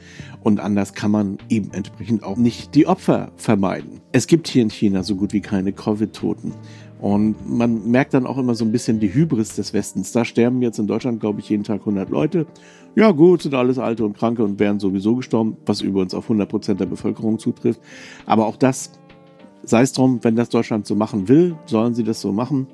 Und 0.44 0.60
anders 0.60 0.94
kann 0.94 1.10
man 1.10 1.38
eben 1.48 1.72
entsprechend 1.72 2.22
auch 2.22 2.36
nicht 2.36 2.76
die 2.76 2.86
Opfer 2.86 3.32
vermeiden. 3.34 4.00
Es 4.12 4.28
gibt 4.28 4.46
hier 4.46 4.62
in 4.62 4.70
China 4.70 5.02
so 5.02 5.16
gut 5.16 5.32
wie 5.32 5.40
keine 5.40 5.72
Covid-Toten. 5.72 6.54
Und 7.00 7.34
man 7.50 7.90
merkt 7.90 8.14
dann 8.14 8.26
auch 8.26 8.38
immer 8.38 8.54
so 8.54 8.64
ein 8.64 8.70
bisschen 8.70 9.00
die 9.00 9.12
Hybris 9.12 9.56
des 9.56 9.72
Westens. 9.72 10.12
Da 10.12 10.24
sterben 10.24 10.62
jetzt 10.62 10.78
in 10.78 10.86
Deutschland, 10.86 11.18
glaube 11.18 11.40
ich, 11.40 11.48
jeden 11.48 11.64
Tag 11.64 11.80
100 11.80 12.10
Leute. 12.10 12.46
Ja 12.94 13.10
gut, 13.10 13.42
sind 13.42 13.56
alles 13.56 13.80
Alte 13.80 14.04
und 14.04 14.16
Kranke 14.16 14.44
und 14.44 14.60
wären 14.60 14.78
sowieso 14.78 15.16
gestorben, 15.16 15.56
was 15.66 15.80
übrigens 15.80 16.14
auf 16.14 16.26
100 16.26 16.48
Prozent 16.48 16.78
der 16.78 16.86
Bevölkerung 16.86 17.40
zutrifft. 17.40 17.80
Aber 18.24 18.46
auch 18.46 18.56
das, 18.56 18.92
sei 19.64 19.82
es 19.82 19.92
drum, 19.92 20.20
wenn 20.22 20.36
das 20.36 20.48
Deutschland 20.48 20.86
so 20.86 20.94
machen 20.94 21.26
will, 21.26 21.56
sollen 21.66 21.92
sie 21.92 22.04
das 22.04 22.20
so 22.20 22.30
machen. 22.30 22.68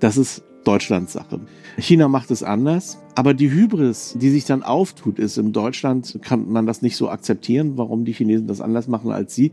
Das 0.00 0.16
ist 0.16 0.42
Deutschlands 0.68 1.14
Sache. 1.14 1.40
China 1.78 2.08
macht 2.08 2.30
es 2.30 2.42
anders, 2.42 2.98
aber 3.14 3.32
die 3.32 3.50
Hybris, 3.50 4.16
die 4.20 4.28
sich 4.28 4.44
dann 4.44 4.62
auftut, 4.62 5.18
ist, 5.18 5.38
in 5.38 5.54
Deutschland 5.54 6.18
kann 6.20 6.50
man 6.52 6.66
das 6.66 6.82
nicht 6.82 6.96
so 6.96 7.08
akzeptieren, 7.08 7.78
warum 7.78 8.04
die 8.04 8.12
Chinesen 8.12 8.46
das 8.46 8.60
anders 8.60 8.86
machen 8.86 9.10
als 9.10 9.34
sie 9.34 9.52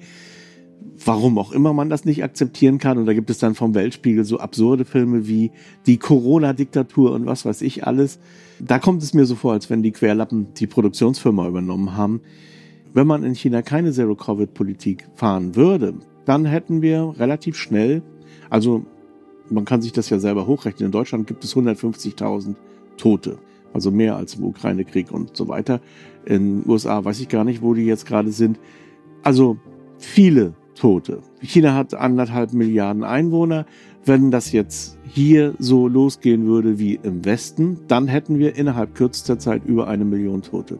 warum 1.03 1.37
auch 1.37 1.51
immer 1.51 1.73
man 1.73 1.89
das 1.89 2.05
nicht 2.05 2.23
akzeptieren 2.23 2.77
kann. 2.77 2.97
Und 2.97 3.05
da 3.05 3.13
gibt 3.13 3.29
es 3.29 3.37
dann 3.37 3.55
vom 3.55 3.75
Weltspiegel 3.75 4.23
so 4.23 4.39
absurde 4.39 4.85
Filme 4.85 5.27
wie 5.27 5.51
die 5.85 5.97
Corona-Diktatur 5.97 7.11
und 7.11 7.25
was 7.25 7.45
weiß 7.45 7.61
ich 7.61 7.85
alles. 7.85 8.19
Da 8.59 8.79
kommt 8.79 9.03
es 9.03 9.13
mir 9.13 9.25
so 9.25 9.35
vor, 9.35 9.53
als 9.53 9.69
wenn 9.69 9.83
die 9.83 9.91
Querlappen 9.91 10.53
die 10.53 10.67
Produktionsfirma 10.67 11.47
übernommen 11.47 11.97
haben. 11.97 12.21
Wenn 12.93 13.07
man 13.07 13.23
in 13.23 13.35
China 13.35 13.61
keine 13.61 13.91
Zero-Covid-Politik 13.91 15.07
fahren 15.15 15.55
würde, 15.55 15.95
dann 16.25 16.45
hätten 16.45 16.81
wir 16.81 17.15
relativ 17.17 17.57
schnell, 17.57 18.01
also 18.49 18.85
man 19.49 19.65
kann 19.65 19.81
sich 19.81 19.91
das 19.91 20.09
ja 20.09 20.19
selber 20.19 20.47
hochrechnen, 20.47 20.87
in 20.87 20.91
Deutschland 20.91 21.27
gibt 21.27 21.43
es 21.43 21.55
150.000 21.55 22.55
Tote, 22.97 23.37
also 23.73 23.91
mehr 23.91 24.15
als 24.15 24.35
im 24.35 24.45
Ukraine-Krieg 24.45 25.11
und 25.11 25.35
so 25.35 25.47
weiter. 25.47 25.81
In 26.25 26.61
den 26.61 26.69
USA 26.69 27.03
weiß 27.03 27.19
ich 27.19 27.29
gar 27.29 27.43
nicht, 27.43 27.61
wo 27.61 27.73
die 27.73 27.85
jetzt 27.85 28.05
gerade 28.05 28.31
sind. 28.31 28.59
Also 29.21 29.57
viele 29.97 30.53
Tote. 30.75 31.21
China 31.41 31.73
hat 31.73 31.93
anderthalb 31.93 32.53
Milliarden 32.53 33.03
Einwohner. 33.03 33.65
Wenn 34.03 34.29
das 34.29 34.51
jetzt 34.51 34.97
hier 35.07 35.55
so 35.57 35.87
losgehen 35.87 36.45
würde 36.45 36.77
wie 36.77 36.99
im 37.01 37.25
Westen, 37.25 37.79
dann 37.87 38.07
hätten 38.07 38.37
wir 38.37 38.55
innerhalb 38.55 38.93
kürzester 38.93 39.39
Zeit 39.39 39.65
über 39.65 39.87
eine 39.87 40.05
Million 40.05 40.41
Tote. 40.41 40.79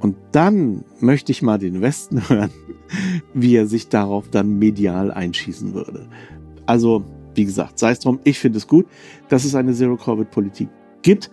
Und 0.00 0.16
dann 0.32 0.84
möchte 0.98 1.30
ich 1.30 1.42
mal 1.42 1.58
den 1.58 1.80
Westen 1.80 2.20
hören, 2.28 2.50
wie 3.34 3.54
er 3.54 3.66
sich 3.66 3.88
darauf 3.88 4.28
dann 4.28 4.58
medial 4.58 5.12
einschießen 5.12 5.74
würde. 5.74 6.08
Also, 6.66 7.04
wie 7.34 7.44
gesagt, 7.44 7.78
sei 7.78 7.92
es 7.92 8.00
drum, 8.00 8.20
ich 8.24 8.38
finde 8.38 8.58
es 8.58 8.66
gut, 8.66 8.86
dass 9.28 9.44
es 9.44 9.54
eine 9.54 9.72
Zero-Covid-Politik 9.72 10.68
gibt. 11.02 11.30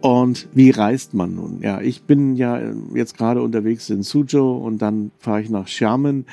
Und 0.00 0.48
wie 0.52 0.70
reist 0.70 1.14
man 1.14 1.34
nun? 1.34 1.60
Ja, 1.62 1.80
ich 1.80 2.02
bin 2.02 2.36
ja 2.36 2.60
jetzt 2.94 3.16
gerade 3.16 3.40
unterwegs 3.40 3.88
in 3.88 4.02
Suzhou 4.02 4.58
und 4.58 4.82
dann 4.82 5.12
fahre 5.18 5.40
ich 5.40 5.48
nach 5.48 5.66
Xiamen 5.66 6.26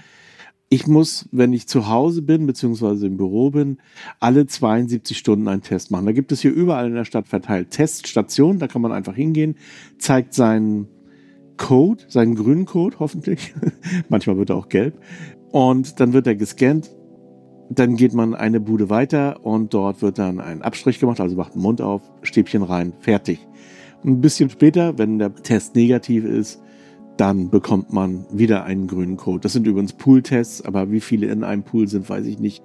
ich 0.73 0.87
muss, 0.87 1.27
wenn 1.33 1.51
ich 1.51 1.67
zu 1.67 1.89
Hause 1.89 2.21
bin, 2.21 2.47
beziehungsweise 2.47 3.05
im 3.05 3.17
Büro 3.17 3.51
bin, 3.51 3.79
alle 4.21 4.47
72 4.47 5.17
Stunden 5.17 5.49
einen 5.49 5.61
Test 5.61 5.91
machen. 5.91 6.05
Da 6.05 6.13
gibt 6.13 6.31
es 6.31 6.39
hier 6.39 6.53
überall 6.53 6.87
in 6.87 6.95
der 6.95 7.03
Stadt 7.03 7.27
verteilt 7.27 7.71
Teststationen, 7.71 8.57
da 8.57 8.67
kann 8.67 8.81
man 8.81 8.93
einfach 8.93 9.13
hingehen, 9.13 9.57
zeigt 9.97 10.33
seinen 10.33 10.87
Code, 11.57 12.05
seinen 12.07 12.35
grünen 12.35 12.65
Code 12.65 12.95
hoffentlich. 12.99 13.53
Manchmal 14.09 14.37
wird 14.37 14.49
er 14.49 14.55
auch 14.55 14.69
gelb. 14.69 14.97
Und 15.51 15.99
dann 15.99 16.13
wird 16.13 16.25
er 16.25 16.35
gescannt. 16.35 16.89
Dann 17.73 17.95
geht 17.95 18.13
man 18.13 18.35
eine 18.35 18.59
Bude 18.59 18.89
weiter 18.89 19.45
und 19.45 19.73
dort 19.73 20.01
wird 20.01 20.19
dann 20.19 20.41
ein 20.41 20.61
Abstrich 20.61 20.99
gemacht, 20.99 21.21
also 21.21 21.37
macht 21.37 21.55
den 21.55 21.61
Mund 21.61 21.81
auf, 21.81 22.01
Stäbchen 22.21 22.63
rein, 22.63 22.91
fertig. 22.99 23.47
Ein 24.03 24.19
bisschen 24.19 24.49
später, 24.49 24.97
wenn 24.97 25.19
der 25.19 25.33
Test 25.33 25.75
negativ 25.75 26.25
ist, 26.25 26.61
dann 27.15 27.49
bekommt 27.49 27.93
man 27.93 28.25
wieder 28.31 28.65
einen 28.65 28.87
grünen 28.87 29.15
Code. 29.15 29.39
Das 29.39 29.53
sind 29.53 29.67
übrigens 29.67 29.93
Pool-Tests, 29.93 30.65
aber 30.65 30.91
wie 30.91 30.99
viele 30.99 31.27
in 31.27 31.45
einem 31.45 31.63
Pool 31.63 31.87
sind, 31.87 32.09
weiß 32.09 32.25
ich 32.25 32.39
nicht. 32.39 32.61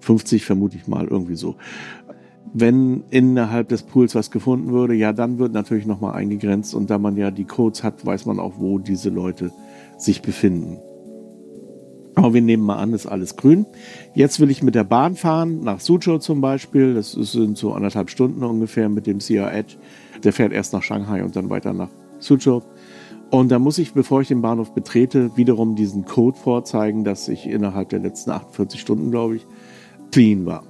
50 0.00 0.44
vermute 0.44 0.76
ich 0.76 0.86
mal, 0.86 1.06
irgendwie 1.06 1.36
so. 1.36 1.56
Wenn 2.54 3.04
innerhalb 3.10 3.68
des 3.68 3.82
Pools 3.82 4.14
was 4.14 4.30
gefunden 4.30 4.72
würde, 4.72 4.94
ja, 4.94 5.12
dann 5.12 5.38
wird 5.38 5.52
natürlich 5.52 5.84
nochmal 5.84 6.14
eingegrenzt 6.14 6.74
und 6.74 6.88
da 6.88 6.98
man 6.98 7.16
ja 7.16 7.30
die 7.30 7.44
Codes 7.44 7.82
hat, 7.82 8.06
weiß 8.06 8.24
man 8.24 8.38
auch, 8.38 8.54
wo 8.58 8.78
diese 8.78 9.10
Leute 9.10 9.52
sich 9.98 10.22
befinden. 10.22 10.78
Aber 12.16 12.32
wir 12.32 12.40
nehmen 12.40 12.64
mal 12.64 12.76
an, 12.76 12.94
ist 12.94 13.06
alles 13.06 13.36
grün. 13.36 13.66
Jetzt 14.14 14.40
will 14.40 14.50
ich 14.50 14.62
mit 14.62 14.74
der 14.74 14.84
Bahn 14.84 15.16
fahren, 15.16 15.60
nach 15.60 15.80
Suzhou 15.80 16.16
zum 16.16 16.40
Beispiel. 16.40 16.94
Das 16.94 17.12
sind 17.12 17.58
so 17.58 17.74
anderthalb 17.74 18.08
Stunden 18.08 18.42
ungefähr 18.42 18.88
mit 18.88 19.06
dem 19.06 19.18
CR 19.18 19.52
Edge. 19.52 19.76
Der 20.24 20.32
fährt 20.32 20.52
erst 20.52 20.72
nach 20.72 20.82
Shanghai 20.82 21.22
und 21.22 21.36
dann 21.36 21.50
weiter 21.50 21.74
nach 21.74 21.90
Suzhou. 22.18 22.62
Und 23.30 23.50
da 23.50 23.58
muss 23.58 23.76
ich, 23.76 23.92
bevor 23.92 24.22
ich 24.22 24.28
den 24.28 24.40
Bahnhof 24.40 24.72
betrete, 24.72 25.36
wiederum 25.36 25.76
diesen 25.76 26.06
Code 26.06 26.38
vorzeigen, 26.38 27.04
dass 27.04 27.28
ich 27.28 27.46
innerhalb 27.46 27.90
der 27.90 27.98
letzten 27.98 28.30
48 28.30 28.80
Stunden, 28.80 29.10
glaube 29.10 29.36
ich, 29.36 29.46
clean 30.10 30.46
war. 30.46 30.62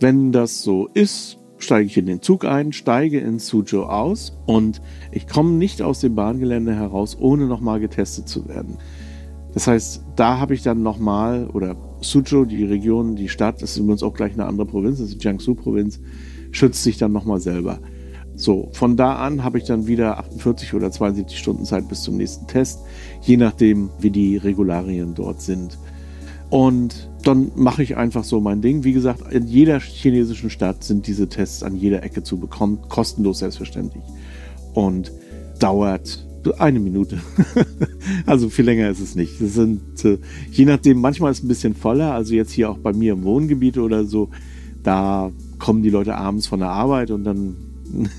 Wenn 0.00 0.32
das 0.32 0.62
so 0.62 0.88
ist, 0.92 1.38
steige 1.56 1.86
ich 1.86 1.96
in 1.96 2.06
den 2.06 2.20
Zug 2.20 2.44
ein, 2.44 2.72
steige 2.72 3.20
in 3.20 3.38
Suzhou 3.38 3.84
aus 3.84 4.36
und 4.44 4.82
ich 5.12 5.26
komme 5.26 5.52
nicht 5.52 5.80
aus 5.80 6.00
dem 6.00 6.14
Bahngelände 6.14 6.74
heraus, 6.74 7.16
ohne 7.18 7.46
nochmal 7.46 7.80
getestet 7.80 8.28
zu 8.28 8.48
werden. 8.48 8.76
Das 9.54 9.68
heißt, 9.68 10.02
da 10.16 10.38
habe 10.38 10.54
ich 10.54 10.62
dann 10.62 10.82
nochmal, 10.82 11.48
oder 11.52 11.76
Suzhou, 12.00 12.44
die 12.44 12.64
Region, 12.64 13.14
die 13.14 13.28
Stadt, 13.28 13.62
das 13.62 13.70
ist 13.70 13.76
übrigens 13.78 14.02
auch 14.02 14.14
gleich 14.14 14.32
eine 14.32 14.46
andere 14.46 14.66
Provinz, 14.66 14.98
das 14.98 15.10
ist 15.10 15.22
die 15.22 15.24
Jiangsu-Provinz, 15.24 16.00
schützt 16.50 16.82
sich 16.82 16.98
dann 16.98 17.12
nochmal 17.12 17.40
selber. 17.40 17.78
So, 18.36 18.70
von 18.72 18.96
da 18.96 19.14
an 19.14 19.44
habe 19.44 19.58
ich 19.58 19.64
dann 19.64 19.86
wieder 19.86 20.18
48 20.18 20.74
oder 20.74 20.90
72 20.90 21.38
Stunden 21.38 21.64
Zeit 21.64 21.88
bis 21.88 22.02
zum 22.02 22.16
nächsten 22.16 22.48
Test, 22.48 22.80
je 23.22 23.36
nachdem, 23.36 23.90
wie 24.00 24.10
die 24.10 24.36
Regularien 24.36 25.14
dort 25.14 25.40
sind. 25.40 25.78
Und 26.50 27.10
dann 27.22 27.52
mache 27.54 27.82
ich 27.82 27.96
einfach 27.96 28.24
so 28.24 28.40
mein 28.40 28.60
Ding. 28.60 28.84
Wie 28.84 28.92
gesagt, 28.92 29.32
in 29.32 29.46
jeder 29.46 29.78
chinesischen 29.80 30.50
Stadt 30.50 30.82
sind 30.82 31.06
diese 31.06 31.28
Tests 31.28 31.62
an 31.62 31.76
jeder 31.76 32.02
Ecke 32.02 32.22
zu 32.22 32.38
bekommen, 32.38 32.80
kostenlos 32.88 33.38
selbstverständlich. 33.38 34.04
Und 34.74 35.12
dauert 35.60 36.23
eine 36.52 36.80
Minute. 36.80 37.20
also 38.26 38.48
viel 38.48 38.64
länger 38.64 38.90
ist 38.90 39.00
es 39.00 39.14
nicht. 39.14 39.40
Das 39.40 39.54
sind, 39.54 40.04
äh, 40.04 40.18
je 40.50 40.64
nachdem, 40.64 41.00
manchmal 41.00 41.32
ist 41.32 41.38
es 41.38 41.44
ein 41.44 41.48
bisschen 41.48 41.74
voller. 41.74 42.12
Also 42.12 42.34
jetzt 42.34 42.52
hier 42.52 42.70
auch 42.70 42.78
bei 42.78 42.92
mir 42.92 43.14
im 43.14 43.24
Wohngebiet 43.24 43.78
oder 43.78 44.04
so, 44.04 44.30
da 44.82 45.32
kommen 45.58 45.82
die 45.82 45.90
Leute 45.90 46.16
abends 46.16 46.46
von 46.46 46.60
der 46.60 46.68
Arbeit 46.68 47.10
und 47.10 47.24
dann 47.24 47.56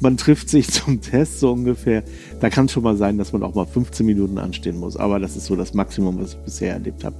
man 0.00 0.16
trifft 0.16 0.48
sich 0.48 0.68
zum 0.68 1.00
Test 1.00 1.40
so 1.40 1.52
ungefähr. 1.52 2.02
Da 2.40 2.50
kann 2.50 2.66
es 2.66 2.72
schon 2.72 2.82
mal 2.82 2.96
sein, 2.96 3.18
dass 3.18 3.32
man 3.32 3.42
auch 3.42 3.54
mal 3.54 3.66
15 3.66 4.04
Minuten 4.04 4.38
anstehen 4.38 4.78
muss. 4.78 4.96
Aber 4.96 5.18
das 5.18 5.36
ist 5.36 5.46
so 5.46 5.56
das 5.56 5.74
Maximum, 5.74 6.18
was 6.20 6.34
ich 6.34 6.38
bisher 6.40 6.72
erlebt 6.74 7.04
habe. 7.04 7.16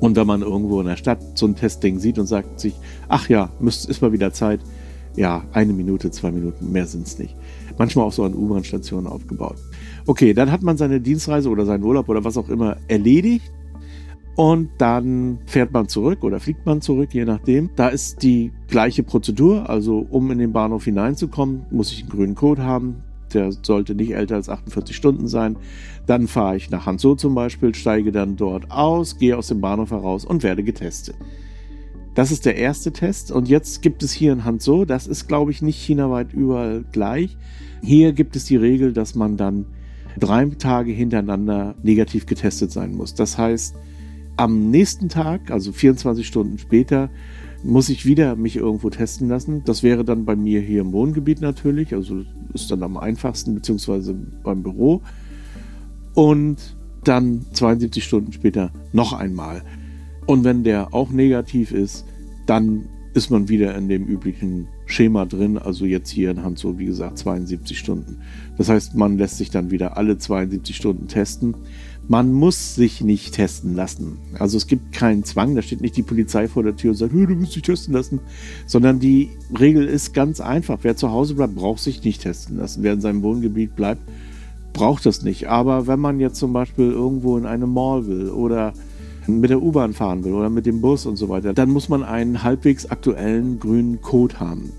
Und 0.00 0.16
wenn 0.16 0.26
man 0.26 0.42
irgendwo 0.42 0.80
in 0.80 0.86
der 0.86 0.96
Stadt 0.96 1.20
so 1.38 1.46
ein 1.46 1.56
Testding 1.56 1.98
sieht 1.98 2.18
und 2.18 2.26
sagt 2.26 2.60
sich, 2.60 2.74
ach 3.08 3.28
ja, 3.28 3.50
müsst, 3.60 3.88
ist 3.88 4.02
mal 4.02 4.12
wieder 4.12 4.32
Zeit. 4.32 4.60
Ja, 5.16 5.44
eine 5.52 5.72
Minute, 5.72 6.10
zwei 6.10 6.30
Minuten, 6.30 6.70
mehr 6.72 6.86
sind 6.86 7.06
es 7.06 7.18
nicht. 7.18 7.34
Manchmal 7.78 8.04
auch 8.04 8.12
so 8.12 8.24
an 8.24 8.34
U-Bahn-Stationen 8.34 9.06
aufgebaut. 9.06 9.56
Okay, 10.06 10.34
dann 10.34 10.52
hat 10.52 10.62
man 10.62 10.76
seine 10.76 11.00
Dienstreise 11.00 11.48
oder 11.48 11.66
seinen 11.66 11.82
Urlaub 11.82 12.08
oder 12.08 12.24
was 12.24 12.36
auch 12.36 12.48
immer 12.48 12.76
erledigt. 12.86 13.52
Und 14.36 14.68
dann 14.78 15.38
fährt 15.46 15.72
man 15.72 15.88
zurück 15.88 16.22
oder 16.22 16.38
fliegt 16.38 16.66
man 16.66 16.82
zurück, 16.82 17.12
je 17.12 17.24
nachdem. 17.24 17.70
Da 17.74 17.88
ist 17.88 18.22
die 18.22 18.52
gleiche 18.68 19.02
Prozedur. 19.02 19.68
Also 19.68 20.06
um 20.10 20.30
in 20.30 20.38
den 20.38 20.52
Bahnhof 20.52 20.84
hineinzukommen, 20.84 21.62
muss 21.70 21.90
ich 21.90 22.02
einen 22.02 22.10
grünen 22.10 22.34
Code 22.34 22.62
haben. 22.62 23.02
Der 23.32 23.50
sollte 23.50 23.94
nicht 23.94 24.14
älter 24.14 24.36
als 24.36 24.48
48 24.48 24.94
Stunden 24.94 25.26
sein. 25.26 25.56
Dann 26.06 26.28
fahre 26.28 26.56
ich 26.56 26.70
nach 26.70 26.86
Hanzhou 26.86 27.14
zum 27.16 27.34
Beispiel, 27.34 27.74
steige 27.74 28.12
dann 28.12 28.36
dort 28.36 28.70
aus, 28.70 29.18
gehe 29.18 29.36
aus 29.36 29.48
dem 29.48 29.60
Bahnhof 29.60 29.90
heraus 29.90 30.24
und 30.24 30.42
werde 30.42 30.62
getestet. 30.62 31.16
Das 32.14 32.30
ist 32.30 32.46
der 32.46 32.56
erste 32.56 32.92
Test. 32.92 33.32
Und 33.32 33.48
jetzt 33.48 33.82
gibt 33.82 34.02
es 34.02 34.12
hier 34.12 34.32
in 34.32 34.44
Hanzhou, 34.44 34.84
das 34.84 35.06
ist 35.06 35.26
glaube 35.26 35.50
ich 35.50 35.62
nicht 35.62 35.82
chinaweit 35.82 36.32
überall 36.32 36.84
gleich. 36.92 37.36
Hier 37.82 38.12
gibt 38.12 38.36
es 38.36 38.44
die 38.44 38.56
Regel, 38.56 38.92
dass 38.92 39.14
man 39.14 39.36
dann 39.36 39.66
drei 40.18 40.44
Tage 40.46 40.92
hintereinander 40.92 41.74
negativ 41.82 42.26
getestet 42.26 42.72
sein 42.72 42.94
muss. 42.94 43.14
Das 43.14 43.38
heißt, 43.38 43.74
am 44.36 44.70
nächsten 44.70 45.08
Tag, 45.08 45.50
also 45.50 45.72
24 45.72 46.26
Stunden 46.26 46.58
später, 46.58 47.10
muss 47.62 47.88
ich 47.88 48.06
wieder 48.06 48.36
mich 48.36 48.56
irgendwo 48.56 48.90
testen 48.90 49.28
lassen. 49.28 49.62
Das 49.64 49.82
wäre 49.82 50.04
dann 50.04 50.24
bei 50.24 50.36
mir 50.36 50.60
hier 50.60 50.82
im 50.82 50.92
Wohngebiet 50.92 51.40
natürlich, 51.40 51.94
also 51.94 52.22
ist 52.52 52.70
dann 52.70 52.82
am 52.82 52.96
einfachsten, 52.96 53.54
beziehungsweise 53.54 54.14
beim 54.42 54.62
Büro. 54.62 55.02
Und 56.14 56.76
dann 57.04 57.44
72 57.52 58.04
Stunden 58.04 58.32
später 58.32 58.72
noch 58.92 59.12
einmal. 59.12 59.62
Und 60.26 60.44
wenn 60.44 60.64
der 60.64 60.92
auch 60.92 61.10
negativ 61.10 61.72
ist, 61.72 62.04
dann 62.46 62.86
ist 63.14 63.30
man 63.30 63.48
wieder 63.48 63.74
in 63.76 63.88
dem 63.88 64.04
üblichen 64.04 64.68
Schema 64.86 65.26
drin. 65.26 65.58
Also 65.58 65.84
jetzt 65.84 66.10
hier 66.10 66.30
in 66.30 66.42
Hand 66.42 66.64
wie 66.78 66.86
gesagt, 66.86 67.18
72 67.18 67.78
Stunden. 67.78 68.18
Das 68.56 68.68
heißt, 68.68 68.94
man 68.94 69.18
lässt 69.18 69.36
sich 69.36 69.50
dann 69.50 69.70
wieder 69.70 69.96
alle 69.96 70.16
72 70.16 70.74
Stunden 70.74 71.08
testen. 71.08 71.54
Man 72.08 72.32
muss 72.32 72.76
sich 72.76 73.00
nicht 73.00 73.34
testen 73.34 73.74
lassen. 73.74 74.18
Also 74.38 74.56
es 74.56 74.68
gibt 74.68 74.92
keinen 74.92 75.24
Zwang, 75.24 75.56
da 75.56 75.62
steht 75.62 75.80
nicht 75.80 75.96
die 75.96 76.04
Polizei 76.04 76.46
vor 76.46 76.62
der 76.62 76.76
Tür 76.76 76.90
und 76.90 76.96
sagt, 76.96 77.12
du 77.12 77.18
musst 77.34 77.56
dich 77.56 77.62
testen 77.62 77.94
lassen, 77.94 78.20
sondern 78.64 79.00
die 79.00 79.30
Regel 79.58 79.86
ist 79.86 80.14
ganz 80.14 80.40
einfach. 80.40 80.78
Wer 80.82 80.96
zu 80.96 81.10
Hause 81.10 81.34
bleibt, 81.34 81.56
braucht 81.56 81.80
sich 81.80 82.04
nicht 82.04 82.22
testen 82.22 82.58
lassen. 82.58 82.84
Wer 82.84 82.92
in 82.92 83.00
seinem 83.00 83.22
Wohngebiet 83.22 83.74
bleibt, 83.74 84.02
braucht 84.72 85.04
das 85.04 85.22
nicht. 85.22 85.48
Aber 85.48 85.88
wenn 85.88 85.98
man 85.98 86.20
jetzt 86.20 86.36
zum 86.36 86.52
Beispiel 86.52 86.92
irgendwo 86.92 87.36
in 87.36 87.46
eine 87.46 87.66
Mall 87.66 88.06
will 88.06 88.30
oder 88.30 88.72
mit 89.28 89.50
der 89.50 89.62
U-Bahn 89.62 89.92
fahren 89.92 90.24
will 90.24 90.32
oder 90.32 90.50
mit 90.50 90.66
dem 90.66 90.80
Bus 90.80 91.06
und 91.06 91.16
so 91.16 91.28
weiter, 91.28 91.52
dann 91.52 91.70
muss 91.70 91.88
man 91.88 92.02
einen 92.02 92.42
halbwegs 92.42 92.86
aktuellen 92.86 93.58
grünen 93.58 94.00
Code 94.00 94.40
haben. 94.40 94.72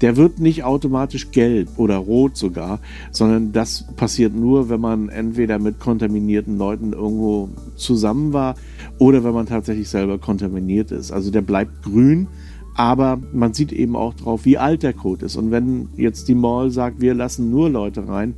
Der 0.00 0.16
wird 0.16 0.40
nicht 0.40 0.64
automatisch 0.64 1.30
gelb 1.30 1.68
oder 1.76 1.96
rot 1.96 2.36
sogar, 2.36 2.80
sondern 3.12 3.52
das 3.52 3.86
passiert 3.94 4.34
nur, 4.34 4.68
wenn 4.68 4.80
man 4.80 5.08
entweder 5.08 5.60
mit 5.60 5.78
kontaminierten 5.78 6.58
Leuten 6.58 6.92
irgendwo 6.92 7.50
zusammen 7.76 8.32
war 8.32 8.56
oder 8.98 9.22
wenn 9.22 9.32
man 9.32 9.46
tatsächlich 9.46 9.88
selber 9.88 10.18
kontaminiert 10.18 10.90
ist. 10.90 11.12
Also 11.12 11.30
der 11.30 11.42
bleibt 11.42 11.84
grün, 11.84 12.26
aber 12.74 13.20
man 13.32 13.52
sieht 13.52 13.72
eben 13.72 13.94
auch 13.94 14.14
drauf, 14.14 14.44
wie 14.44 14.58
alt 14.58 14.82
der 14.82 14.92
Code 14.92 15.26
ist. 15.26 15.36
Und 15.36 15.52
wenn 15.52 15.88
jetzt 15.96 16.26
die 16.26 16.34
Mall 16.34 16.70
sagt, 16.70 17.00
wir 17.00 17.14
lassen 17.14 17.50
nur 17.50 17.70
Leute 17.70 18.08
rein, 18.08 18.34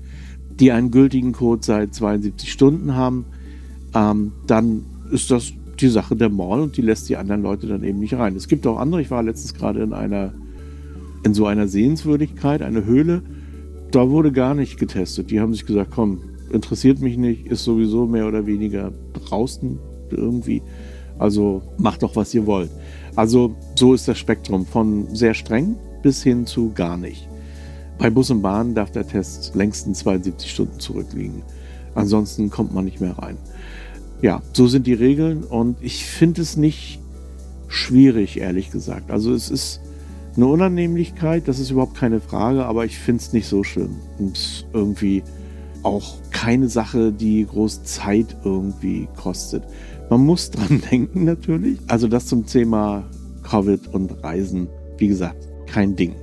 die 0.60 0.70
einen 0.70 0.90
gültigen 0.90 1.32
Code 1.32 1.62
seit 1.64 1.94
72 1.94 2.52
Stunden 2.52 2.94
haben, 2.94 3.24
ähm, 3.94 4.32
dann 4.46 4.84
ist 5.14 5.30
das 5.30 5.52
die 5.80 5.88
Sache 5.88 6.16
der 6.16 6.28
Mall 6.28 6.60
und 6.60 6.76
die 6.76 6.82
lässt 6.82 7.08
die 7.08 7.16
anderen 7.16 7.42
Leute 7.42 7.66
dann 7.66 7.84
eben 7.84 8.00
nicht 8.00 8.14
rein. 8.14 8.36
Es 8.36 8.48
gibt 8.48 8.66
auch 8.66 8.78
andere, 8.78 9.00
ich 9.00 9.10
war 9.10 9.22
letztens 9.22 9.54
gerade 9.54 9.82
in 9.82 9.92
einer, 9.92 10.34
in 11.24 11.34
so 11.34 11.46
einer 11.46 11.68
Sehenswürdigkeit, 11.68 12.62
eine 12.62 12.84
Höhle, 12.84 13.22
da 13.90 14.10
wurde 14.10 14.32
gar 14.32 14.54
nicht 14.54 14.78
getestet. 14.78 15.30
Die 15.30 15.40
haben 15.40 15.54
sich 15.54 15.66
gesagt, 15.66 15.92
komm, 15.94 16.20
interessiert 16.50 17.00
mich 17.00 17.16
nicht, 17.16 17.46
ist 17.46 17.64
sowieso 17.64 18.06
mehr 18.06 18.26
oder 18.26 18.46
weniger 18.46 18.92
draußen 19.12 19.78
irgendwie. 20.10 20.62
Also 21.18 21.62
macht 21.78 22.02
doch, 22.02 22.16
was 22.16 22.34
ihr 22.34 22.46
wollt. 22.46 22.70
Also 23.14 23.54
so 23.76 23.94
ist 23.94 24.08
das 24.08 24.18
Spektrum 24.18 24.66
von 24.66 25.14
sehr 25.14 25.34
streng 25.34 25.76
bis 26.02 26.22
hin 26.22 26.44
zu 26.44 26.72
gar 26.74 26.96
nicht. 26.96 27.28
Bei 27.98 28.10
Bus 28.10 28.30
und 28.30 28.42
Bahn 28.42 28.74
darf 28.74 28.90
der 28.90 29.06
Test 29.06 29.54
längstens 29.54 30.00
72 30.00 30.50
Stunden 30.50 30.80
zurückliegen. 30.80 31.42
Ansonsten 31.94 32.50
kommt 32.50 32.74
man 32.74 32.84
nicht 32.84 33.00
mehr 33.00 33.16
rein. 33.16 33.36
Ja, 34.22 34.42
so 34.52 34.66
sind 34.66 34.86
die 34.86 34.94
Regeln 34.94 35.44
und 35.44 35.76
ich 35.80 36.04
finde 36.06 36.42
es 36.42 36.56
nicht 36.56 37.00
schwierig, 37.68 38.38
ehrlich 38.38 38.70
gesagt. 38.70 39.10
Also 39.10 39.32
es 39.32 39.50
ist 39.50 39.80
eine 40.36 40.46
Unannehmlichkeit, 40.46 41.46
das 41.46 41.58
ist 41.58 41.70
überhaupt 41.70 41.96
keine 41.96 42.20
Frage, 42.20 42.64
aber 42.64 42.84
ich 42.84 42.98
finde 42.98 43.22
es 43.22 43.32
nicht 43.32 43.46
so 43.46 43.62
schlimm. 43.62 43.96
Und 44.18 44.66
irgendwie 44.72 45.22
auch 45.82 46.16
keine 46.30 46.68
Sache, 46.68 47.12
die 47.12 47.46
groß 47.46 47.84
Zeit 47.84 48.36
irgendwie 48.44 49.08
kostet. 49.16 49.64
Man 50.10 50.24
muss 50.24 50.50
dran 50.52 50.82
denken 50.90 51.24
natürlich. 51.24 51.78
Also 51.86 52.08
das 52.08 52.26
zum 52.26 52.46
Thema 52.46 53.04
Covid 53.42 53.88
und 53.88 54.24
Reisen, 54.24 54.68
wie 54.98 55.08
gesagt, 55.08 55.46
kein 55.66 55.94
Ding. 55.94 56.14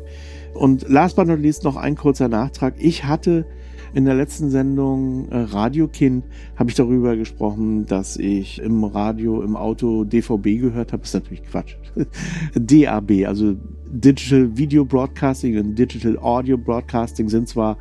Und 0.53 0.89
last 0.89 1.15
but 1.15 1.27
not 1.27 1.39
least 1.39 1.63
noch 1.63 1.75
ein 1.75 1.95
kurzer 1.95 2.27
Nachtrag. 2.27 2.73
Ich 2.77 3.05
hatte 3.05 3.45
in 3.93 4.05
der 4.05 4.15
letzten 4.15 4.49
Sendung 4.49 5.29
äh, 5.29 5.37
Radiokind 5.37 6.23
habe 6.55 6.69
ich 6.69 6.75
darüber 6.75 7.15
gesprochen, 7.15 7.85
dass 7.85 8.17
ich 8.17 8.59
im 8.61 8.83
Radio, 8.83 9.41
im 9.41 9.55
Auto 9.55 10.03
DVB 10.05 10.59
gehört 10.61 10.93
habe. 10.93 11.03
Ist 11.03 11.13
natürlich 11.13 11.43
Quatsch. 11.43 11.75
DAB, 12.55 13.25
also 13.27 13.55
Digital 13.89 14.57
Video 14.57 14.85
Broadcasting 14.85 15.57
und 15.57 15.75
Digital 15.75 16.17
Audio 16.19 16.57
Broadcasting 16.57 17.27
sind 17.27 17.49
zwar 17.49 17.77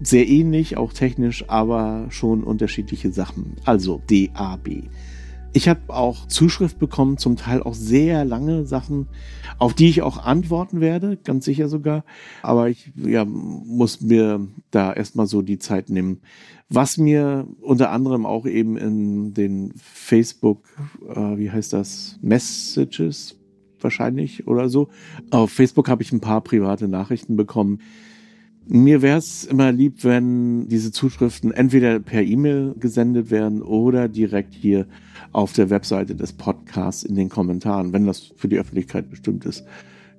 sehr 0.00 0.28
ähnlich, 0.28 0.76
auch 0.76 0.92
technisch, 0.92 1.44
aber 1.48 2.06
schon 2.10 2.44
unterschiedliche 2.44 3.12
Sachen. 3.12 3.56
Also 3.64 4.00
DAB. 4.08 4.88
Ich 5.52 5.68
habe 5.68 5.80
auch 5.88 6.26
Zuschrift 6.26 6.78
bekommen, 6.78 7.18
zum 7.18 7.36
Teil 7.36 7.62
auch 7.62 7.74
sehr 7.74 8.24
lange 8.24 8.66
Sachen, 8.66 9.08
auf 9.58 9.74
die 9.74 9.88
ich 9.88 10.02
auch 10.02 10.24
antworten 10.24 10.80
werde, 10.80 11.16
ganz 11.16 11.44
sicher 11.44 11.68
sogar. 11.68 12.04
Aber 12.42 12.68
ich 12.68 12.92
ja, 12.96 13.24
muss 13.24 14.00
mir 14.00 14.46
da 14.70 14.92
erstmal 14.92 15.26
so 15.26 15.42
die 15.42 15.58
Zeit 15.58 15.90
nehmen. 15.90 16.20
Was 16.68 16.98
mir 16.98 17.48
unter 17.60 17.90
anderem 17.90 18.26
auch 18.26 18.46
eben 18.46 18.76
in 18.76 19.34
den 19.34 19.72
Facebook, 19.76 20.62
äh, 21.08 21.36
wie 21.36 21.50
heißt 21.50 21.72
das, 21.72 22.18
Messages 22.22 23.36
wahrscheinlich 23.80 24.46
oder 24.46 24.68
so. 24.68 24.88
Auf 25.30 25.50
Facebook 25.50 25.88
habe 25.88 26.02
ich 26.02 26.12
ein 26.12 26.20
paar 26.20 26.42
private 26.42 26.86
Nachrichten 26.86 27.34
bekommen. 27.34 27.80
Mir 28.72 29.02
wäre 29.02 29.18
es 29.18 29.44
immer 29.44 29.72
lieb, 29.72 30.04
wenn 30.04 30.68
diese 30.68 30.92
Zuschriften 30.92 31.50
entweder 31.50 31.98
per 31.98 32.22
E-Mail 32.22 32.76
gesendet 32.78 33.32
werden 33.32 33.62
oder 33.62 34.06
direkt 34.06 34.54
hier 34.54 34.86
auf 35.32 35.52
der 35.52 35.70
Webseite 35.70 36.14
des 36.14 36.32
Podcasts 36.32 37.02
in 37.02 37.16
den 37.16 37.28
Kommentaren, 37.28 37.92
wenn 37.92 38.06
das 38.06 38.32
für 38.36 38.46
die 38.46 38.60
Öffentlichkeit 38.60 39.10
bestimmt 39.10 39.44
ist, 39.44 39.64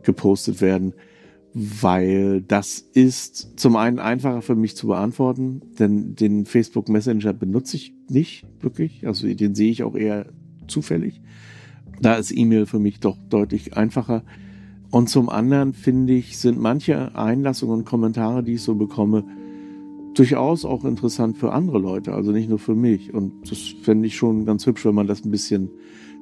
gepostet 0.03 0.59
werden, 0.59 0.91
weil 1.53 2.41
das 2.41 2.79
ist 2.79 3.57
zum 3.57 3.77
einen 3.77 3.99
einfacher 3.99 4.41
für 4.41 4.55
mich 4.55 4.75
zu 4.75 4.87
beantworten, 4.87 5.61
denn 5.79 6.15
den 6.15 6.45
Facebook 6.45 6.89
Messenger 6.89 7.31
benutze 7.31 7.77
ich 7.77 7.93
nicht 8.09 8.45
wirklich, 8.59 9.07
also 9.07 9.33
den 9.33 9.55
sehe 9.55 9.71
ich 9.71 9.83
auch 9.83 9.95
eher 9.95 10.25
zufällig. 10.67 11.21
Da 12.01 12.15
ist 12.15 12.35
E-Mail 12.35 12.65
für 12.65 12.79
mich 12.79 12.99
doch 12.99 13.17
deutlich 13.29 13.77
einfacher. 13.77 14.25
Und 14.91 15.09
zum 15.09 15.29
anderen 15.29 15.73
finde 15.73 16.13
ich, 16.13 16.37
sind 16.37 16.59
manche 16.59 17.15
Einlassungen 17.15 17.79
und 17.79 17.85
Kommentare, 17.85 18.43
die 18.43 18.53
ich 18.53 18.61
so 18.61 18.75
bekomme, 18.75 19.23
durchaus 20.13 20.65
auch 20.65 20.83
interessant 20.83 21.37
für 21.37 21.53
andere 21.53 21.79
Leute, 21.79 22.13
also 22.13 22.31
nicht 22.31 22.49
nur 22.49 22.59
für 22.59 22.75
mich. 22.75 23.13
Und 23.13 23.49
das 23.49 23.59
fände 23.81 24.07
ich 24.07 24.15
schon 24.15 24.45
ganz 24.45 24.65
hübsch, 24.65 24.85
wenn 24.85 24.95
man 24.95 25.07
das 25.07 25.23
ein 25.23 25.31
bisschen 25.31 25.69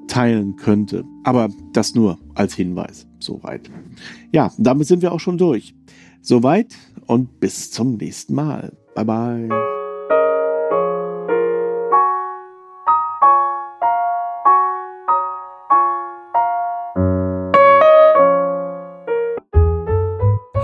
teilen 0.07 0.55
könnte. 0.55 1.03
Aber 1.23 1.49
das 1.73 1.95
nur 1.95 2.19
als 2.35 2.53
Hinweis. 2.53 3.07
Soweit. 3.19 3.69
Ja, 4.31 4.51
damit 4.57 4.87
sind 4.87 5.01
wir 5.01 5.11
auch 5.11 5.19
schon 5.19 5.37
durch. 5.37 5.73
Soweit 6.21 6.75
und 7.07 7.39
bis 7.39 7.71
zum 7.71 7.95
nächsten 7.95 8.35
Mal. 8.35 8.77
Bye 8.95 9.05
bye. 9.05 9.78